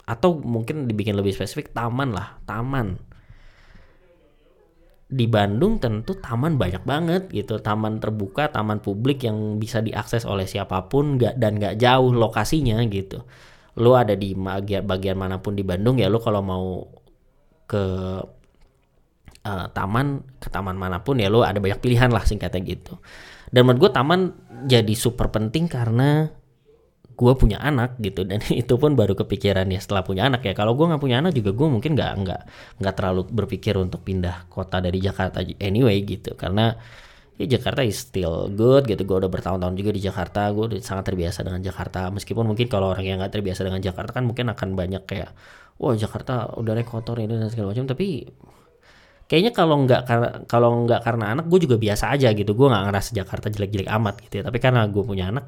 Atau 0.08 0.40
mungkin 0.40 0.88
dibikin 0.88 1.20
lebih 1.20 1.36
spesifik 1.36 1.76
taman 1.76 2.16
lah 2.16 2.40
taman. 2.48 2.96
Di 5.06 5.28
Bandung 5.30 5.78
tentu 5.78 6.16
taman 6.16 6.56
banyak 6.56 6.88
banget 6.88 7.24
gitu. 7.36 7.60
Taman 7.60 8.00
terbuka 8.00 8.48
taman 8.48 8.80
publik 8.80 9.28
yang 9.28 9.60
bisa 9.60 9.84
diakses 9.84 10.24
oleh 10.24 10.48
siapa 10.48 10.88
pun 10.88 11.20
gak, 11.20 11.36
dan 11.36 11.60
gak 11.60 11.76
jauh 11.76 12.16
lokasinya 12.16 12.80
gitu. 12.88 13.28
Lo 13.76 14.00
ada 14.00 14.16
di 14.16 14.32
bagian, 14.32 14.88
bagian 14.88 15.20
mana 15.20 15.44
pun 15.44 15.60
di 15.60 15.68
Bandung 15.68 16.00
ya 16.00 16.08
lo 16.08 16.24
kalau 16.24 16.40
mau 16.40 16.88
ke 17.68 17.84
uh, 19.46 19.70
taman 19.72 20.26
ke 20.42 20.50
taman 20.50 20.76
mana 20.76 21.06
pun 21.06 21.22
ya 21.22 21.30
lo 21.30 21.46
ada 21.46 21.62
banyak 21.62 21.80
pilihan 21.80 22.10
lah 22.10 22.26
singkatnya 22.26 22.62
gitu. 22.66 22.98
Dan 23.54 23.70
menurut 23.70 23.88
gue 23.88 23.92
taman 23.94 24.20
jadi 24.66 24.94
super 24.98 25.30
penting 25.30 25.70
karena 25.70 26.28
gue 27.16 27.34
punya 27.40 27.62
anak 27.64 27.96
gitu. 28.02 28.28
Dan 28.28 28.44
itu 28.62 28.74
pun 28.76 28.98
baru 28.98 29.16
kepikiran 29.16 29.70
ya 29.72 29.80
setelah 29.80 30.04
punya 30.04 30.28
anak 30.28 30.44
ya. 30.44 30.54
Kalau 30.58 30.76
gue 30.76 30.86
nggak 30.90 31.02
punya 31.02 31.24
anak 31.24 31.32
juga 31.38 31.56
gue 31.56 31.68
mungkin 31.70 31.96
nggak 31.96 32.12
nggak 32.26 32.42
nggak 32.84 32.94
terlalu 32.98 33.22
berpikir 33.32 33.78
untuk 33.80 34.04
pindah 34.04 34.50
kota 34.52 34.84
dari 34.84 35.00
Jakarta 35.00 35.40
anyway 35.62 36.04
gitu. 36.04 36.36
Karena 36.36 36.76
ya 37.36 37.46
Jakarta 37.48 37.82
is 37.86 38.02
still 38.02 38.52
good 38.52 38.90
gitu. 38.90 39.08
Gue 39.08 39.24
udah 39.24 39.32
bertahun-tahun 39.32 39.76
juga 39.80 39.92
di 39.96 40.02
Jakarta. 40.04 40.52
Gue 40.52 40.76
udah 40.76 40.78
sangat 40.84 41.14
terbiasa 41.14 41.46
dengan 41.48 41.62
Jakarta. 41.64 42.12
Meskipun 42.12 42.44
mungkin 42.44 42.68
kalau 42.68 42.92
orang 42.92 43.06
yang 43.08 43.18
nggak 43.22 43.34
terbiasa 43.40 43.64
dengan 43.64 43.80
Jakarta 43.80 44.12
kan 44.12 44.28
mungkin 44.28 44.52
akan 44.52 44.76
banyak 44.76 45.04
kayak 45.08 45.32
wah 45.80 45.96
Jakarta 45.96 46.56
udah 46.56 46.74
kotor 46.84 47.24
ini 47.24 47.40
dan 47.40 47.48
segala 47.48 47.72
macam. 47.72 47.88
Tapi 47.88 48.08
kayaknya 49.26 49.52
kalau 49.52 49.76
nggak 49.86 50.02
karena 50.06 50.30
kalau 50.46 50.70
nggak 50.86 51.02
karena 51.02 51.26
anak 51.34 51.46
gue 51.50 51.60
juga 51.66 51.78
biasa 51.82 52.14
aja 52.14 52.30
gitu. 52.32 52.52
Gue 52.54 52.68
nggak 52.70 52.84
ngerasa 52.90 53.10
Jakarta 53.14 53.48
jelek-jelek 53.50 53.90
amat 53.90 54.16
gitu 54.26 54.42
ya. 54.42 54.44
Tapi 54.46 54.58
karena 54.62 54.86
gue 54.86 55.04
punya 55.04 55.34
anak 55.34 55.46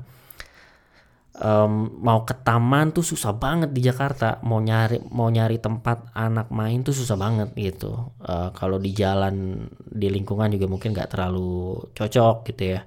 um, 1.42 2.02
mau 2.02 2.26
ke 2.26 2.34
taman 2.42 2.92
tuh 2.94 3.06
susah 3.06 3.34
banget 3.38 3.70
di 3.74 3.82
Jakarta. 3.86 4.42
Mau 4.46 4.62
nyari 4.62 5.02
mau 5.14 5.30
nyari 5.30 5.62
tempat 5.62 6.14
anak 6.18 6.50
main 6.50 6.82
tuh 6.82 6.94
susah 6.94 7.18
banget 7.18 7.54
gitu. 7.58 8.14
Uh, 8.22 8.50
kalau 8.54 8.82
di 8.82 8.92
jalan 8.94 9.68
di 9.78 10.08
lingkungan 10.10 10.50
juga 10.54 10.66
mungkin 10.70 10.94
nggak 10.94 11.10
terlalu 11.14 11.82
cocok 11.94 12.50
gitu 12.54 12.64
ya. 12.78 12.82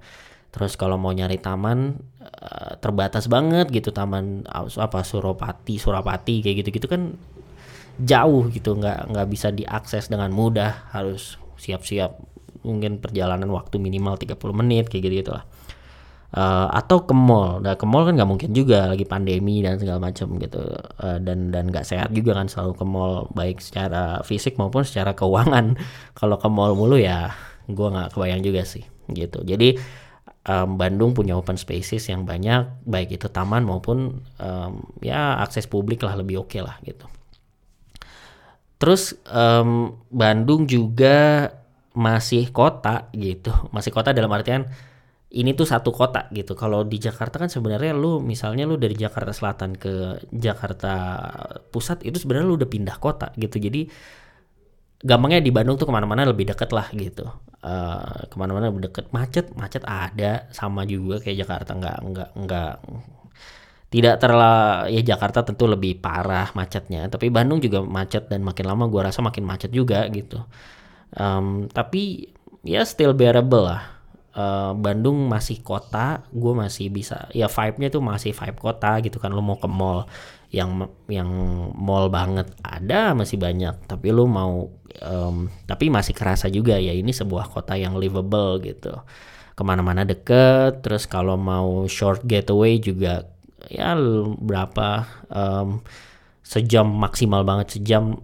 Terus 0.50 0.75
kalau 0.75 0.99
mau 0.99 1.14
nyari 1.14 1.38
taman 1.38 1.94
uh, 2.20 2.73
terbatas 2.82 3.30
banget 3.30 3.70
gitu. 3.70 3.94
Taman 3.94 4.47
apa 4.50 5.00
Suropati 5.06 5.78
Surapati 5.78 6.42
kayak 6.42 6.56
gitu 6.66 6.70
gitu 6.82 6.88
kan 6.90 7.14
jauh 8.04 8.49
gitu 8.52 8.76
nggak 8.76 9.12
nggak 9.12 9.26
bisa 9.28 9.52
diakses 9.52 10.09
dengan 10.09 10.33
mudah 10.33 10.90
harus 10.92 11.37
siap-siap 11.61 12.16
mungkin 12.64 13.00
perjalanan 13.00 13.49
waktu 13.52 13.80
minimal 13.80 14.21
30 14.21 14.37
menit 14.52 14.88
kayak 14.92 15.02
gitu 15.09 15.14
gitulah 15.25 15.45
uh, 16.35 16.69
atau 16.71 17.02
ke 17.07 17.14
mall. 17.14 17.59
Nah, 17.62 17.75
ke 17.75 17.87
mall 17.87 18.07
kan 18.07 18.14
nggak 18.19 18.30
mungkin 18.30 18.50
juga 18.54 18.90
lagi 18.90 19.07
pandemi 19.07 19.62
dan 19.62 19.78
segala 19.78 19.99
macam 20.11 20.38
gitu. 20.38 20.61
Uh, 21.00 21.19
dan 21.23 21.50
dan 21.50 21.71
nggak 21.71 21.87
sehat 21.87 22.11
juga 22.14 22.38
kan 22.38 22.47
selalu 22.47 22.73
ke 22.78 22.85
mall 22.87 23.14
baik 23.35 23.59
secara 23.62 24.23
fisik 24.23 24.59
maupun 24.59 24.87
secara 24.87 25.14
keuangan. 25.14 25.78
Kalau 26.19 26.37
ke 26.38 26.49
mall 26.50 26.75
mulu 26.78 26.99
ya 26.99 27.35
gue 27.71 27.87
nggak 27.87 28.14
kebayang 28.14 28.42
juga 28.42 28.62
sih 28.66 28.83
gitu. 29.11 29.42
Jadi 29.42 29.78
um, 30.47 30.78
Bandung 30.78 31.14
punya 31.14 31.38
open 31.38 31.59
spaces 31.59 32.11
yang 32.11 32.26
banyak 32.26 32.87
baik 32.87 33.14
itu 33.14 33.26
taman 33.30 33.66
maupun 33.66 34.23
um, 34.38 34.73
ya 35.02 35.38
akses 35.42 35.66
publik 35.71 36.02
lah 36.02 36.19
lebih 36.19 36.47
oke 36.47 36.54
okay 36.54 36.62
lah 36.62 36.78
gitu. 36.87 37.07
Terus 38.81 39.13
um, 39.29 40.01
Bandung 40.09 40.65
juga 40.65 41.53
masih 41.93 42.49
kota 42.49 43.13
gitu, 43.13 43.53
masih 43.77 43.93
kota 43.93 44.17
dalam 44.17 44.33
artian 44.33 44.65
ini 45.31 45.53
tuh 45.55 45.69
satu 45.69 45.93
kota 45.93 46.27
gitu. 46.33 46.57
Kalau 46.57 46.83
di 46.83 46.97
Jakarta 46.97 47.39
kan 47.39 47.53
sebenarnya 47.53 47.93
lu 47.95 48.19
misalnya 48.25 48.65
lu 48.65 48.81
dari 48.81 48.97
Jakarta 48.97 49.31
Selatan 49.31 49.77
ke 49.77 50.25
Jakarta 50.33 50.95
Pusat 51.71 52.09
itu 52.09 52.17
sebenarnya 52.19 52.47
lu 52.49 52.57
udah 52.57 52.71
pindah 52.71 52.97
kota 52.97 53.31
gitu. 53.37 53.61
Jadi 53.61 53.87
gampangnya 55.05 55.45
di 55.45 55.53
Bandung 55.53 55.77
tuh 55.77 55.87
ke 55.87 55.95
mana-mana 55.95 56.25
lebih 56.25 56.49
deket 56.49 56.73
lah 56.73 56.89
gitu. 56.97 57.29
Uh, 57.61 58.27
ke 58.33 58.37
mana-mana 58.41 58.73
lebih 58.73 58.89
deket. 58.89 59.13
Macet, 59.13 59.53
macet 59.55 59.85
ada 59.85 60.49
sama 60.57 60.89
juga 60.89 61.21
kayak 61.21 61.37
Jakarta 61.47 61.77
nggak 61.77 61.99
nggak 62.01 62.31
nggak 62.49 62.75
tidak 63.90 64.23
terlalu 64.23 64.94
ya 64.94 65.14
Jakarta 65.14 65.42
tentu 65.42 65.66
lebih 65.66 65.99
parah 65.99 66.54
macetnya. 66.54 67.11
Tapi 67.11 67.28
Bandung 67.28 67.59
juga 67.59 67.82
macet 67.82 68.30
dan 68.30 68.47
makin 68.47 68.64
lama 68.70 68.87
gua 68.87 69.11
rasa 69.11 69.20
makin 69.20 69.42
macet 69.42 69.75
juga 69.75 70.06
gitu. 70.09 70.40
Um, 71.14 71.66
tapi 71.66 72.30
ya 72.62 72.87
still 72.87 73.12
bearable 73.18 73.66
lah 73.66 74.00
uh, 74.35 74.73
Bandung 74.76 75.26
masih 75.26 75.62
kota, 75.62 76.23
gue 76.30 76.52
masih 76.54 76.87
bisa 76.92 77.26
ya 77.35 77.50
vibe-nya 77.50 77.88
tuh 77.90 78.02
masih 78.04 78.32
vibe 78.35 78.61
kota 78.61 79.00
gitu 79.02 79.18
kan 79.18 79.35
lo 79.35 79.42
mau 79.42 79.59
ke 79.59 79.66
mall 79.66 80.06
yang 80.50 80.90
yang 81.06 81.30
mall 81.78 82.11
banget 82.11 82.50
ada 82.59 83.14
masih 83.14 83.38
banyak 83.38 83.87
tapi 83.87 84.11
lo 84.11 84.26
mau 84.26 84.66
um, 84.99 85.47
tapi 85.66 85.87
masih 85.94 86.11
kerasa 86.11 86.50
juga 86.50 86.75
ya 86.75 86.90
ini 86.90 87.14
sebuah 87.14 87.47
kota 87.54 87.78
yang 87.78 87.94
livable 87.94 88.59
gitu 88.59 88.99
ke 89.54 89.62
mana-mana 89.62 90.02
deket 90.02 90.82
terus 90.82 91.06
kalau 91.06 91.38
mau 91.38 91.87
short 91.87 92.26
getaway 92.26 92.82
juga 92.82 93.30
ya 93.71 93.95
berapa 94.39 95.07
um, 95.31 95.81
sejam 96.43 96.91
maksimal 96.91 97.47
banget 97.47 97.79
sejam 97.79 98.19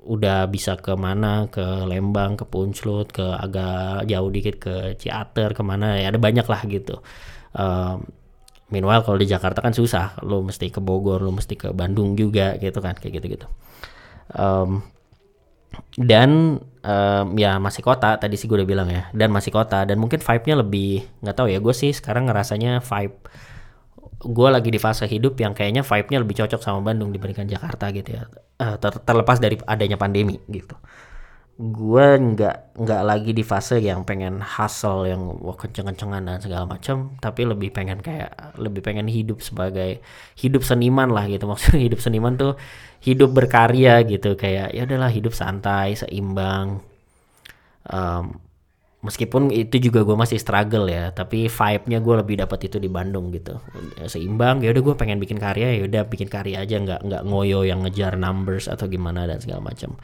udah 0.00 0.48
bisa 0.48 0.76
ke 0.76 0.92
mana? 0.96 1.48
Ke 1.48 1.64
Lembang 1.88 2.36
ke 2.36 2.44
Punclut 2.44 3.12
ke 3.12 3.24
agak 3.24 4.08
jauh 4.08 4.30
dikit 4.32 4.56
ke 4.60 4.74
Ciater 5.00 5.56
ke 5.56 5.62
mana 5.64 5.96
ya 5.96 6.12
ada 6.12 6.20
banyak 6.20 6.44
lah 6.44 6.60
gitu. 6.68 7.00
Um, 7.56 8.04
meanwhile 8.70 9.02
kalau 9.02 9.18
di 9.18 9.26
Jakarta 9.26 9.64
kan 9.64 9.72
susah. 9.72 10.20
Lo 10.22 10.44
mesti 10.44 10.68
ke 10.68 10.78
Bogor 10.84 11.24
lo 11.24 11.32
mesti 11.32 11.56
ke 11.56 11.68
Bandung 11.72 12.14
juga 12.14 12.54
gitu 12.60 12.78
kan 12.84 12.94
kayak 12.96 13.20
gitu 13.20 13.26
gitu 13.40 13.48
um, 14.36 14.82
dan 15.96 16.60
um, 16.82 17.26
ya 17.38 17.56
masih 17.62 17.82
kota 17.82 18.18
tadi 18.18 18.34
sih 18.34 18.50
gue 18.50 18.58
udah 18.62 18.68
bilang 18.68 18.88
ya 18.90 19.08
dan 19.14 19.30
masih 19.30 19.54
kota 19.54 19.86
dan 19.86 19.96
mungkin 19.98 20.18
vibe-nya 20.18 20.54
lebih 20.60 21.06
nggak 21.22 21.36
tahu 21.36 21.48
ya 21.50 21.58
gue 21.62 21.74
sih 21.74 21.94
sekarang 21.94 22.26
ngerasanya 22.30 22.82
vibe 22.82 23.18
gue 24.20 24.48
lagi 24.52 24.68
di 24.68 24.76
fase 24.76 25.08
hidup 25.08 25.40
yang 25.40 25.56
kayaknya 25.56 25.80
vibe-nya 25.80 26.18
lebih 26.20 26.36
cocok 26.44 26.60
sama 26.60 26.84
Bandung 26.84 27.08
dibandingkan 27.08 27.48
Jakarta 27.48 27.88
gitu 27.88 28.20
ya. 28.20 28.28
Uh, 28.60 28.76
ter 28.76 28.92
terlepas 29.00 29.40
dari 29.40 29.56
adanya 29.64 29.96
pandemi 29.96 30.36
gitu. 30.52 30.76
Gue 31.60 32.16
nggak 32.20 32.76
nggak 32.76 33.02
lagi 33.04 33.32
di 33.32 33.44
fase 33.44 33.80
yang 33.80 34.04
pengen 34.04 34.44
hustle 34.44 35.08
yang 35.08 35.40
wah 35.40 35.56
kenceng-kencengan 35.56 36.24
dan 36.24 36.40
segala 36.40 36.64
macam 36.68 37.16
tapi 37.20 37.44
lebih 37.48 37.72
pengen 37.72 38.00
kayak 38.00 38.56
lebih 38.60 38.80
pengen 38.84 39.08
hidup 39.08 39.40
sebagai 39.40 40.04
hidup 40.36 40.68
seniman 40.68 41.08
lah 41.08 41.24
gitu. 41.24 41.48
Maksudnya 41.52 41.80
hidup 41.80 42.00
seniman 42.04 42.36
tuh 42.36 42.60
hidup 43.00 43.32
berkarya 43.32 44.04
gitu. 44.04 44.36
Kayak 44.36 44.76
ya 44.76 44.84
udahlah 44.84 45.08
hidup 45.08 45.32
santai 45.32 45.96
seimbang. 45.96 46.84
Um, 47.88 48.49
meskipun 49.00 49.48
itu 49.48 49.80
juga 49.80 50.04
gue 50.04 50.12
masih 50.12 50.36
struggle 50.36 50.84
ya 50.84 51.08
tapi 51.16 51.48
vibe-nya 51.48 51.98
gue 52.04 52.14
lebih 52.20 52.36
dapat 52.44 52.68
itu 52.68 52.76
di 52.76 52.88
Bandung 52.92 53.32
gitu. 53.32 53.56
Seimbang 54.04 54.60
ya 54.60 54.72
udah 54.76 54.82
gue 54.84 54.94
pengen 54.96 55.16
bikin 55.16 55.40
karya 55.40 55.80
ya 55.80 55.82
udah 55.88 56.02
bikin 56.04 56.28
karya 56.28 56.60
aja 56.60 56.76
nggak 56.76 57.00
nggak 57.08 57.22
ngoyo 57.24 57.64
yang 57.64 57.80
ngejar 57.84 58.20
numbers 58.20 58.68
atau 58.68 58.86
gimana 58.92 59.24
dan 59.24 59.40
segala 59.40 59.64
macam. 59.64 59.96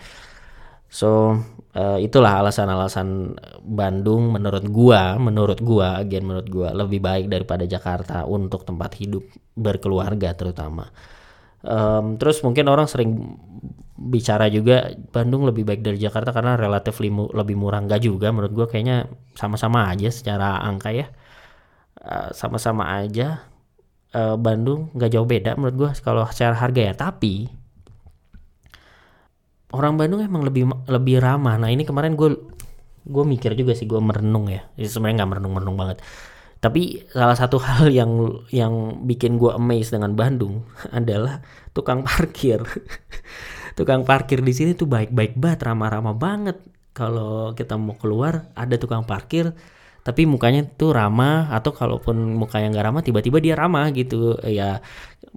So 0.88 1.36
uh, 1.76 1.98
itulah 2.00 2.40
alasan-alasan 2.40 3.36
Bandung 3.60 4.32
menurut 4.32 4.64
gue 4.64 5.02
menurut 5.20 5.60
gue 5.60 5.84
agen 5.84 6.24
menurut 6.24 6.48
gue 6.48 6.68
lebih 6.72 7.00
baik 7.04 7.26
daripada 7.28 7.68
Jakarta 7.68 8.24
untuk 8.24 8.64
tempat 8.64 8.96
hidup 8.96 9.28
berkeluarga 9.52 10.32
terutama 10.32 10.88
um, 11.66 12.16
terus 12.16 12.40
mungkin 12.46 12.70
orang 12.70 12.86
sering 12.86 13.36
bicara 13.96 14.46
juga 14.52 14.92
Bandung 15.10 15.48
lebih 15.48 15.64
baik 15.64 15.80
dari 15.80 15.98
Jakarta 15.98 16.30
karena 16.30 16.54
relatif 16.54 17.00
limu, 17.02 17.32
lebih 17.32 17.56
murah. 17.58 17.82
Enggak 17.82 18.04
juga 18.04 18.30
menurut 18.30 18.52
gue 18.52 18.66
kayaknya 18.70 19.10
sama-sama 19.34 19.90
aja 19.90 20.12
secara 20.12 20.62
angka 20.62 20.94
ya. 20.94 21.06
Sama 22.32 22.60
sama-sama 22.60 23.02
aja. 23.02 23.42
Uh, 24.16 24.38
Bandung 24.38 24.94
nggak 24.96 25.10
jauh 25.12 25.28
beda 25.28 25.58
menurut 25.58 25.76
gue 25.76 25.90
kalau 26.04 26.24
secara 26.30 26.54
harga 26.54 26.80
ya. 26.92 26.94
Tapi 26.94 27.50
orang 29.74 29.98
Bandung 29.98 30.22
emang 30.22 30.46
lebih 30.46 30.70
lebih 30.86 31.18
ramah. 31.18 31.58
Nah 31.58 31.72
ini 31.72 31.82
kemarin 31.82 32.14
gue 32.14 32.36
gue 33.06 33.24
mikir 33.26 33.58
juga 33.58 33.74
sih 33.74 33.88
gue 33.88 33.98
merenung 33.98 34.46
ya. 34.52 34.62
Sebenarnya 34.78 35.24
nggak 35.24 35.30
merenung 35.34 35.52
merenung 35.56 35.76
banget 35.76 35.98
tapi 36.66 37.06
salah 37.14 37.38
satu 37.38 37.62
hal 37.66 37.86
yang 37.94 38.42
yang 38.50 39.06
bikin 39.06 39.38
gue 39.38 39.54
amazed 39.54 39.94
dengan 39.94 40.18
Bandung 40.18 40.66
adalah 40.98 41.38
tukang 41.70 42.02
parkir. 42.02 42.66
Tukang 43.76 44.08
parkir 44.08 44.40
di 44.40 44.56
sini 44.56 44.72
tuh 44.72 44.88
baik-baik 44.88 45.36
banget 45.36 45.68
ramah-ramah 45.68 46.16
banget. 46.16 46.56
Kalau 46.96 47.52
kita 47.52 47.76
mau 47.76 47.92
keluar 48.00 48.48
ada 48.56 48.80
tukang 48.80 49.04
parkir 49.04 49.52
tapi 50.00 50.24
mukanya 50.24 50.64
tuh 50.64 50.96
ramah 50.96 51.52
atau 51.52 51.76
kalaupun 51.76 52.40
mukanya 52.40 52.72
nggak 52.72 52.86
ramah 52.88 53.02
tiba-tiba 53.04 53.36
dia 53.36 53.52
ramah 53.52 53.92
gitu. 53.92 54.32
Ya 54.48 54.80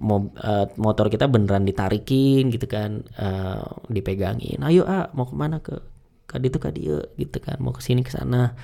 uh, 0.00 0.66
motor 0.80 1.12
kita 1.12 1.28
beneran 1.28 1.68
ditarikin 1.68 2.48
gitu 2.48 2.64
kan 2.64 3.04
uh, 3.20 3.76
dipegangin. 3.92 4.64
Ayo 4.64 4.88
ah 4.88 5.12
mau 5.12 5.28
ke 5.28 5.36
mana? 5.36 5.60
Ke 5.60 5.84
kadi 6.24 6.48
itu 6.48 6.56
kadi 6.56 6.80
gitu 7.20 7.38
kan 7.44 7.60
mau 7.60 7.76
ke 7.76 7.84
sini 7.84 8.00
ke 8.00 8.08
sana 8.08 8.56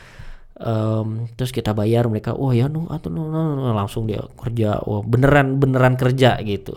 um, 0.61 1.29
terus 1.37 1.53
kita 1.53 1.77
bayar 1.77 2.09
mereka 2.09 2.33
oh 2.33 2.53
ya 2.53 2.69
nu 2.69 2.89
atau 2.89 3.13
nu, 3.13 3.29
nu, 3.29 3.57
nu, 3.57 3.73
langsung 3.77 4.09
dia 4.09 4.25
kerja 4.37 4.81
oh 4.85 5.05
beneran 5.05 5.61
beneran 5.61 5.95
kerja 6.01 6.41
gitu. 6.45 6.77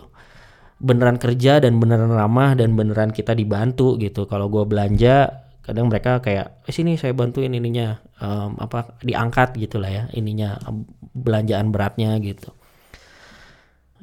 Beneran 0.80 1.20
kerja 1.20 1.60
dan 1.60 1.76
beneran 1.76 2.08
ramah 2.08 2.56
dan 2.56 2.72
beneran 2.72 3.12
kita 3.12 3.36
dibantu 3.36 4.00
gitu. 4.00 4.24
Kalau 4.24 4.48
gue 4.48 4.64
belanja 4.64 5.28
kadang 5.60 5.92
mereka 5.92 6.24
kayak 6.24 6.64
eh, 6.64 6.72
sini 6.72 6.96
saya 6.96 7.12
bantuin 7.12 7.52
ininya. 7.52 8.00
Um, 8.20 8.60
apa 8.60 9.00
diangkat 9.00 9.56
gitulah 9.56 9.88
ya 9.88 10.04
ininya 10.12 10.60
belanjaan 11.16 11.72
beratnya 11.72 12.16
gitu. 12.20 12.52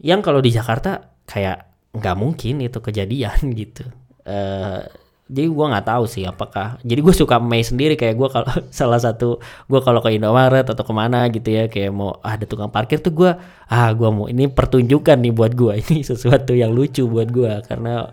Yang 0.01 0.21
kalau 0.25 0.41
di 0.41 0.53
Jakarta 0.53 1.17
kayak 1.25 1.65
nggak 1.97 2.17
mungkin 2.17 2.61
itu 2.61 2.77
kejadian 2.77 3.39
gitu. 3.61 3.85
Uh, 4.27 4.85
jadi 5.27 5.47
gue 5.51 5.65
nggak 5.71 5.87
tahu 5.87 6.03
sih 6.07 6.23
apakah 6.23 6.79
jadi 6.87 6.99
gue 7.03 7.15
suka 7.15 7.39
Mei 7.43 7.59
sendiri 7.63 7.99
kayak 7.99 8.15
gue 8.15 8.29
kalau 8.31 8.47
salah 8.79 8.99
satu 8.99 9.43
gue 9.67 9.79
kalau 9.83 9.99
ke 9.99 10.15
Indomaret 10.15 10.63
atau 10.63 10.83
ke 10.83 10.93
mana 10.95 11.27
gitu 11.27 11.51
ya 11.51 11.67
kayak 11.67 11.91
mau 11.91 12.15
ah, 12.23 12.39
ada 12.39 12.47
tukang 12.47 12.71
parkir 12.71 13.03
tuh 13.03 13.11
gue 13.11 13.31
ah 13.67 13.89
gue 13.91 14.09
mau 14.09 14.31
ini 14.31 14.47
pertunjukan 14.47 15.19
nih 15.19 15.33
buat 15.35 15.53
gue 15.53 15.73
ini 15.83 16.03
sesuatu 16.07 16.55
yang 16.55 16.71
lucu 16.71 17.03
buat 17.05 17.27
gue 17.27 17.63
karena 17.67 18.11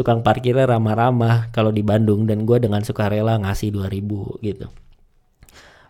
tukang 0.00 0.24
parkirnya 0.24 0.64
ramah-ramah 0.64 1.52
kalau 1.52 1.68
di 1.68 1.84
Bandung 1.84 2.24
dan 2.24 2.48
gue 2.48 2.56
dengan 2.56 2.80
sukarela 2.80 3.36
ngasih 3.36 3.68
2000 3.76 4.40
gitu. 4.40 4.66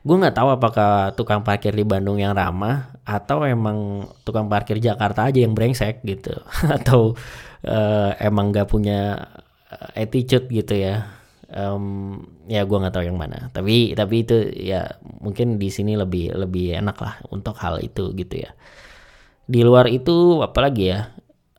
Gue 0.01 0.17
nggak 0.17 0.35
tahu 0.35 0.49
apakah 0.51 1.15
tukang 1.15 1.47
parkir 1.47 1.77
di 1.77 1.87
Bandung 1.87 2.19
yang 2.19 2.35
ramah 2.35 2.91
atau 3.07 3.47
emang 3.47 4.09
tukang 4.27 4.51
parkir 4.51 4.83
Jakarta 4.83 5.31
aja 5.31 5.39
yang 5.45 5.55
brengsek 5.55 6.03
gitu 6.03 6.35
atau 6.81 7.15
uh, 7.69 8.11
emang 8.19 8.51
nggak 8.51 8.67
punya 8.67 9.31
attitude 9.95 10.51
gitu 10.51 10.75
ya. 10.77 11.07
Um, 11.51 12.31
ya 12.47 12.63
gue 12.63 12.79
nggak 12.79 12.95
tahu 12.95 13.05
yang 13.07 13.19
mana. 13.19 13.51
Tapi 13.51 13.95
tapi 13.99 14.23
itu 14.23 14.37
ya 14.55 14.87
mungkin 15.19 15.59
di 15.59 15.67
sini 15.71 15.99
lebih 15.99 16.35
lebih 16.35 16.79
enak 16.79 16.97
lah 16.99 17.15
untuk 17.31 17.59
hal 17.59 17.83
itu 17.83 18.15
gitu 18.15 18.47
ya. 18.47 18.51
Di 19.51 19.67
luar 19.67 19.91
itu 19.91 20.43
apalagi 20.43 20.85
ya? 20.95 21.11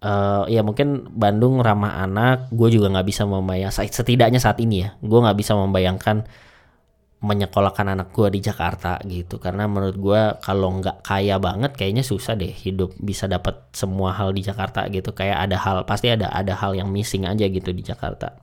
Uh, 0.02 0.50
ya 0.50 0.66
mungkin 0.66 1.14
Bandung 1.14 1.62
ramah 1.62 2.02
anak 2.02 2.50
gue 2.50 2.74
juga 2.74 2.90
nggak 2.90 3.06
bisa 3.06 3.22
membayangkan 3.22 3.86
setidaknya 3.86 4.42
saat 4.42 4.58
ini 4.58 4.82
ya 4.82 4.98
gue 4.98 5.20
nggak 5.22 5.38
bisa 5.38 5.54
membayangkan 5.54 6.26
menyekolahkan 7.22 7.86
anak 7.86 8.10
gue 8.18 8.34
di 8.34 8.42
Jakarta 8.42 8.98
gitu. 9.06 9.38
Karena 9.38 9.70
menurut 9.70 9.98
gue 9.98 10.22
kalau 10.42 10.74
nggak 10.82 11.06
kaya 11.06 11.38
banget 11.38 11.78
kayaknya 11.78 12.02
susah 12.02 12.34
deh 12.34 12.50
hidup 12.50 12.98
bisa 12.98 13.30
dapat 13.30 13.70
semua 13.78 14.10
hal 14.18 14.34
di 14.34 14.42
Jakarta 14.42 14.90
gitu. 14.90 15.14
Kayak 15.14 15.50
ada 15.50 15.58
hal 15.62 15.78
pasti 15.86 16.10
ada 16.10 16.34
ada 16.34 16.58
hal 16.58 16.74
yang 16.74 16.90
missing 16.90 17.30
aja 17.30 17.46
gitu 17.46 17.70
di 17.70 17.86
Jakarta. 17.86 18.42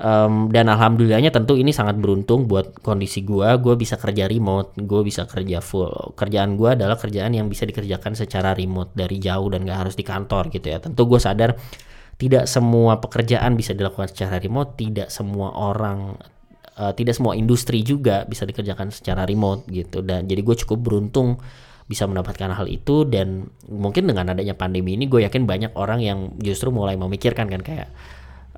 Um, 0.00 0.48
dan 0.48 0.72
alhamdulillahnya 0.72 1.28
tentu 1.28 1.60
ini 1.60 1.76
sangat 1.76 2.00
beruntung 2.00 2.48
buat 2.48 2.80
kondisi 2.80 3.20
gue 3.20 3.44
gue 3.60 3.74
bisa 3.76 4.00
kerja 4.00 4.24
remote 4.24 4.72
gue 4.80 5.00
bisa 5.04 5.28
kerja 5.28 5.60
full. 5.60 6.16
Kerjaan 6.16 6.56
gue 6.56 6.72
adalah 6.72 6.96
kerjaan 6.96 7.36
yang 7.36 7.52
bisa 7.52 7.68
dikerjakan 7.68 8.16
secara 8.16 8.56
remote 8.56 8.96
dari 8.96 9.20
jauh 9.20 9.52
dan 9.52 9.68
gak 9.68 9.84
harus 9.84 9.94
di 10.00 10.04
kantor 10.08 10.48
gitu 10.48 10.72
ya. 10.72 10.80
Tentu 10.80 11.04
gue 11.04 11.20
sadar 11.20 11.52
tidak 12.16 12.48
semua 12.48 12.96
pekerjaan 13.04 13.52
bisa 13.52 13.76
dilakukan 13.76 14.08
secara 14.08 14.40
remote 14.40 14.80
tidak 14.80 15.12
semua 15.12 15.52
orang 15.52 16.16
uh, 16.78 16.92
tidak 16.94 17.18
semua 17.18 17.34
industri 17.34 17.82
juga 17.82 18.22
bisa 18.28 18.46
dikerjakan 18.46 18.94
secara 18.94 19.26
remote 19.26 19.66
gitu. 19.72 20.04
Dan 20.04 20.30
jadi 20.30 20.44
gue 20.44 20.56
cukup 20.66 20.78
beruntung 20.78 21.40
bisa 21.90 22.06
mendapatkan 22.06 22.54
hal 22.54 22.70
itu. 22.70 23.08
Dan 23.08 23.50
mungkin 23.66 24.06
dengan 24.06 24.30
adanya 24.30 24.54
pandemi 24.54 24.94
ini 24.94 25.10
gue 25.10 25.26
yakin 25.26 25.48
banyak 25.48 25.72
orang 25.74 26.04
yang 26.04 26.18
justru 26.38 26.70
mulai 26.70 26.94
memikirkan 26.94 27.50
kan 27.50 27.62
kayak 27.64 27.88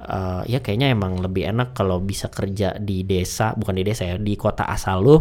uh, 0.02 0.42
ya 0.44 0.58
kayaknya 0.60 0.92
emang 0.92 1.22
lebih 1.22 1.48
enak 1.48 1.72
kalau 1.72 2.02
bisa 2.02 2.28
kerja 2.28 2.74
di 2.76 3.06
desa 3.06 3.54
bukan 3.54 3.78
di 3.78 3.84
desa 3.86 4.02
ya 4.08 4.16
di 4.18 4.34
kota 4.34 4.66
asal 4.66 4.98
lo 5.02 5.16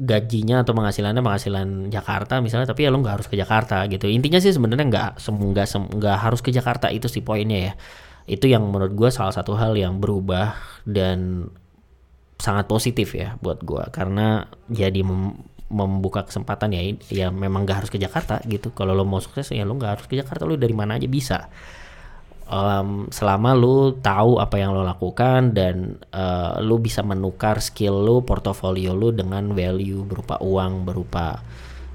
gajinya 0.00 0.62
atau 0.62 0.72
penghasilannya 0.72 1.20
penghasilan 1.20 1.68
Jakarta 1.92 2.38
misalnya 2.40 2.70
tapi 2.70 2.86
ya 2.86 2.94
lo 2.94 3.02
nggak 3.02 3.14
harus 3.20 3.28
ke 3.28 3.36
Jakarta 3.36 3.84
gitu. 3.90 4.06
Intinya 4.08 4.38
sih 4.38 4.54
sebenarnya 4.54 4.86
nggak 4.86 5.08
nggak 5.20 5.66
nggak 5.98 6.16
harus 6.16 6.40
ke 6.40 6.50
Jakarta 6.54 6.88
itu 6.88 7.10
sih 7.10 7.20
poinnya 7.20 7.58
ya 7.70 7.72
itu 8.30 8.46
yang 8.46 8.70
menurut 8.70 8.94
gue 8.94 9.10
salah 9.10 9.34
satu 9.34 9.58
hal 9.58 9.74
yang 9.74 9.98
berubah 9.98 10.54
dan 10.86 11.50
sangat 12.38 12.70
positif 12.70 13.12
ya 13.12 13.34
buat 13.42 13.60
gue 13.60 13.84
karena 13.90 14.46
jadi 14.70 15.02
mem 15.02 15.50
membuka 15.70 16.26
kesempatan 16.26 16.74
ya 16.74 16.82
ya 17.14 17.26
memang 17.30 17.62
gak 17.62 17.86
harus 17.86 17.90
ke 17.94 17.98
Jakarta 18.02 18.42
gitu. 18.50 18.74
Kalau 18.74 18.90
lo 18.90 19.06
mau 19.06 19.22
sukses 19.22 19.54
ya 19.54 19.62
lo 19.62 19.78
nggak 19.78 20.02
harus 20.02 20.06
ke 20.10 20.18
Jakarta. 20.18 20.42
Lo 20.42 20.58
dari 20.58 20.74
mana 20.74 20.98
aja 20.98 21.06
bisa. 21.06 21.46
Um, 22.50 23.06
selama 23.14 23.54
lu 23.54 23.94
tahu 24.02 24.42
apa 24.42 24.58
yang 24.58 24.74
lo 24.74 24.82
lakukan 24.82 25.54
dan 25.54 26.02
uh, 26.10 26.58
lu 26.58 26.82
bisa 26.82 27.06
menukar 27.06 27.62
skill 27.62 28.02
lu, 28.02 28.26
portofolio 28.26 28.90
lu 28.90 29.14
dengan 29.14 29.54
value 29.54 30.02
berupa 30.02 30.42
uang, 30.42 30.82
berupa 30.82 31.38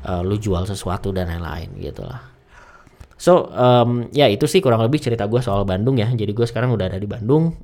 uh, 0.08 0.24
lu 0.24 0.40
jual 0.40 0.64
sesuatu 0.64 1.12
dan 1.12 1.28
lain-lain 1.28 1.76
gitu 1.84 2.08
lah. 2.08 2.35
So 3.16 3.48
um, 3.52 4.12
ya 4.12 4.28
itu 4.28 4.46
sih 4.46 4.60
kurang 4.60 4.84
lebih 4.84 5.00
cerita 5.00 5.26
gue 5.26 5.40
soal 5.40 5.64
Bandung 5.64 5.96
ya. 5.96 6.12
Jadi 6.12 6.32
gue 6.36 6.46
sekarang 6.48 6.76
udah 6.76 6.92
ada 6.92 7.00
di 7.00 7.08
Bandung. 7.08 7.56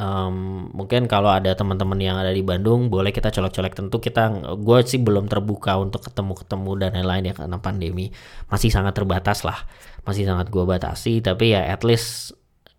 Um, 0.00 0.72
mungkin 0.72 1.04
kalau 1.04 1.28
ada 1.28 1.52
teman-teman 1.52 2.00
yang 2.00 2.16
ada 2.16 2.32
di 2.32 2.40
Bandung 2.40 2.88
boleh 2.88 3.12
kita 3.12 3.28
colek-colek 3.28 3.76
tentu 3.76 4.00
kita 4.00 4.32
gue 4.56 4.78
sih 4.88 4.96
belum 4.96 5.28
terbuka 5.28 5.76
untuk 5.76 6.08
ketemu-ketemu 6.08 6.70
dan 6.80 6.90
lain-lain 6.96 7.24
ya 7.28 7.34
karena 7.36 7.60
pandemi 7.60 8.08
masih 8.48 8.72
sangat 8.72 8.96
terbatas 8.96 9.44
lah 9.44 9.60
masih 10.08 10.24
sangat 10.24 10.48
gue 10.48 10.64
batasi 10.64 11.20
tapi 11.20 11.52
ya 11.52 11.68
at 11.68 11.84
least 11.84 12.32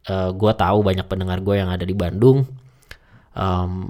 uh, 0.09 0.33
gue 0.33 0.49
tahu 0.57 0.81
banyak 0.81 1.05
pendengar 1.05 1.45
gue 1.45 1.61
yang 1.61 1.69
ada 1.69 1.85
di 1.85 1.93
Bandung 1.93 2.41
um, 3.37 3.85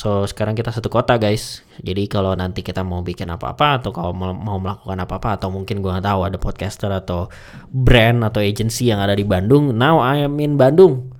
so 0.00 0.24
sekarang 0.24 0.56
kita 0.56 0.72
satu 0.72 0.88
kota 0.88 1.20
guys. 1.20 1.60
Jadi 1.76 2.08
kalau 2.08 2.32
nanti 2.32 2.64
kita 2.64 2.80
mau 2.80 3.04
bikin 3.04 3.28
apa-apa 3.28 3.84
atau 3.84 3.92
kalau 3.92 4.16
mau, 4.16 4.56
melakukan 4.56 4.96
apa-apa 4.96 5.36
atau 5.36 5.52
mungkin 5.52 5.84
gue 5.84 5.90
nggak 5.92 6.08
tahu 6.08 6.20
ada 6.24 6.38
podcaster 6.40 6.88
atau 6.88 7.28
brand 7.68 8.24
atau 8.24 8.40
agency 8.40 8.88
yang 8.88 9.04
ada 9.04 9.12
di 9.12 9.28
Bandung 9.28 9.76
now 9.76 10.00
I 10.00 10.24
am 10.24 10.40
in 10.40 10.56
Bandung. 10.56 11.12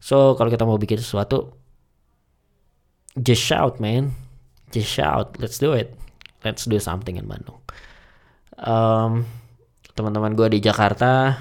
So 0.00 0.32
kalau 0.40 0.48
kita 0.48 0.64
mau 0.64 0.80
bikin 0.80 0.96
sesuatu 0.96 1.52
just 3.20 3.44
shout 3.44 3.76
man. 3.76 4.16
Just 4.72 4.88
shout. 4.88 5.36
Let's 5.36 5.60
do 5.60 5.76
it. 5.76 5.92
Let's 6.40 6.64
do 6.64 6.80
something 6.80 7.20
in 7.20 7.28
Bandung. 7.28 7.60
Um, 8.56 9.28
teman-teman 9.92 10.32
gue 10.32 10.48
di 10.56 10.58
Jakarta 10.64 11.36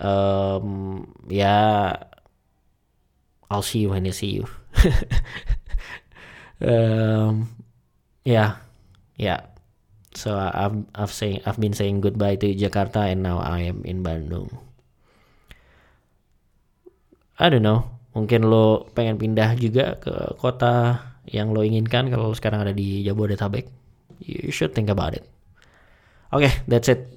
um, 0.00 1.00
ya 1.28 1.88
I'll 3.48 3.64
see 3.64 3.84
you 3.84 3.96
when 3.96 4.04
I 4.04 4.12
see 4.12 4.36
you 4.36 4.44
um, 6.64 7.48
yeah 8.24 8.58
yeah 9.20 9.46
so 10.14 10.34
I've 10.34 10.86
I've 10.94 11.12
saying 11.12 11.42
I've 11.44 11.60
been 11.60 11.74
saying 11.74 12.00
goodbye 12.00 12.36
to 12.40 12.48
Jakarta 12.54 13.10
and 13.10 13.22
now 13.22 13.42
I 13.42 13.68
am 13.68 13.82
in 13.84 14.02
Bandung. 14.02 14.50
I 17.34 17.50
don't 17.50 17.66
know. 17.66 17.90
Mungkin 18.14 18.46
lo 18.46 18.86
pengen 18.94 19.18
pindah 19.18 19.58
juga 19.58 19.98
ke 19.98 20.38
kota 20.38 21.02
yang 21.26 21.50
lo 21.50 21.66
inginkan 21.66 22.06
kalau 22.06 22.30
lo 22.30 22.34
sekarang 22.38 22.62
ada 22.62 22.70
di 22.70 23.02
Jabodetabek. 23.02 23.66
You 24.22 24.54
should 24.54 24.70
think 24.70 24.86
about 24.86 25.18
it. 25.18 25.26
Okay 26.30 26.54
that's 26.70 26.86
it. 26.86 27.10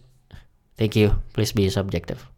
Thank 0.78 0.98
you. 0.98 1.22
Please 1.38 1.54
be 1.54 1.70
subjective. 1.70 2.37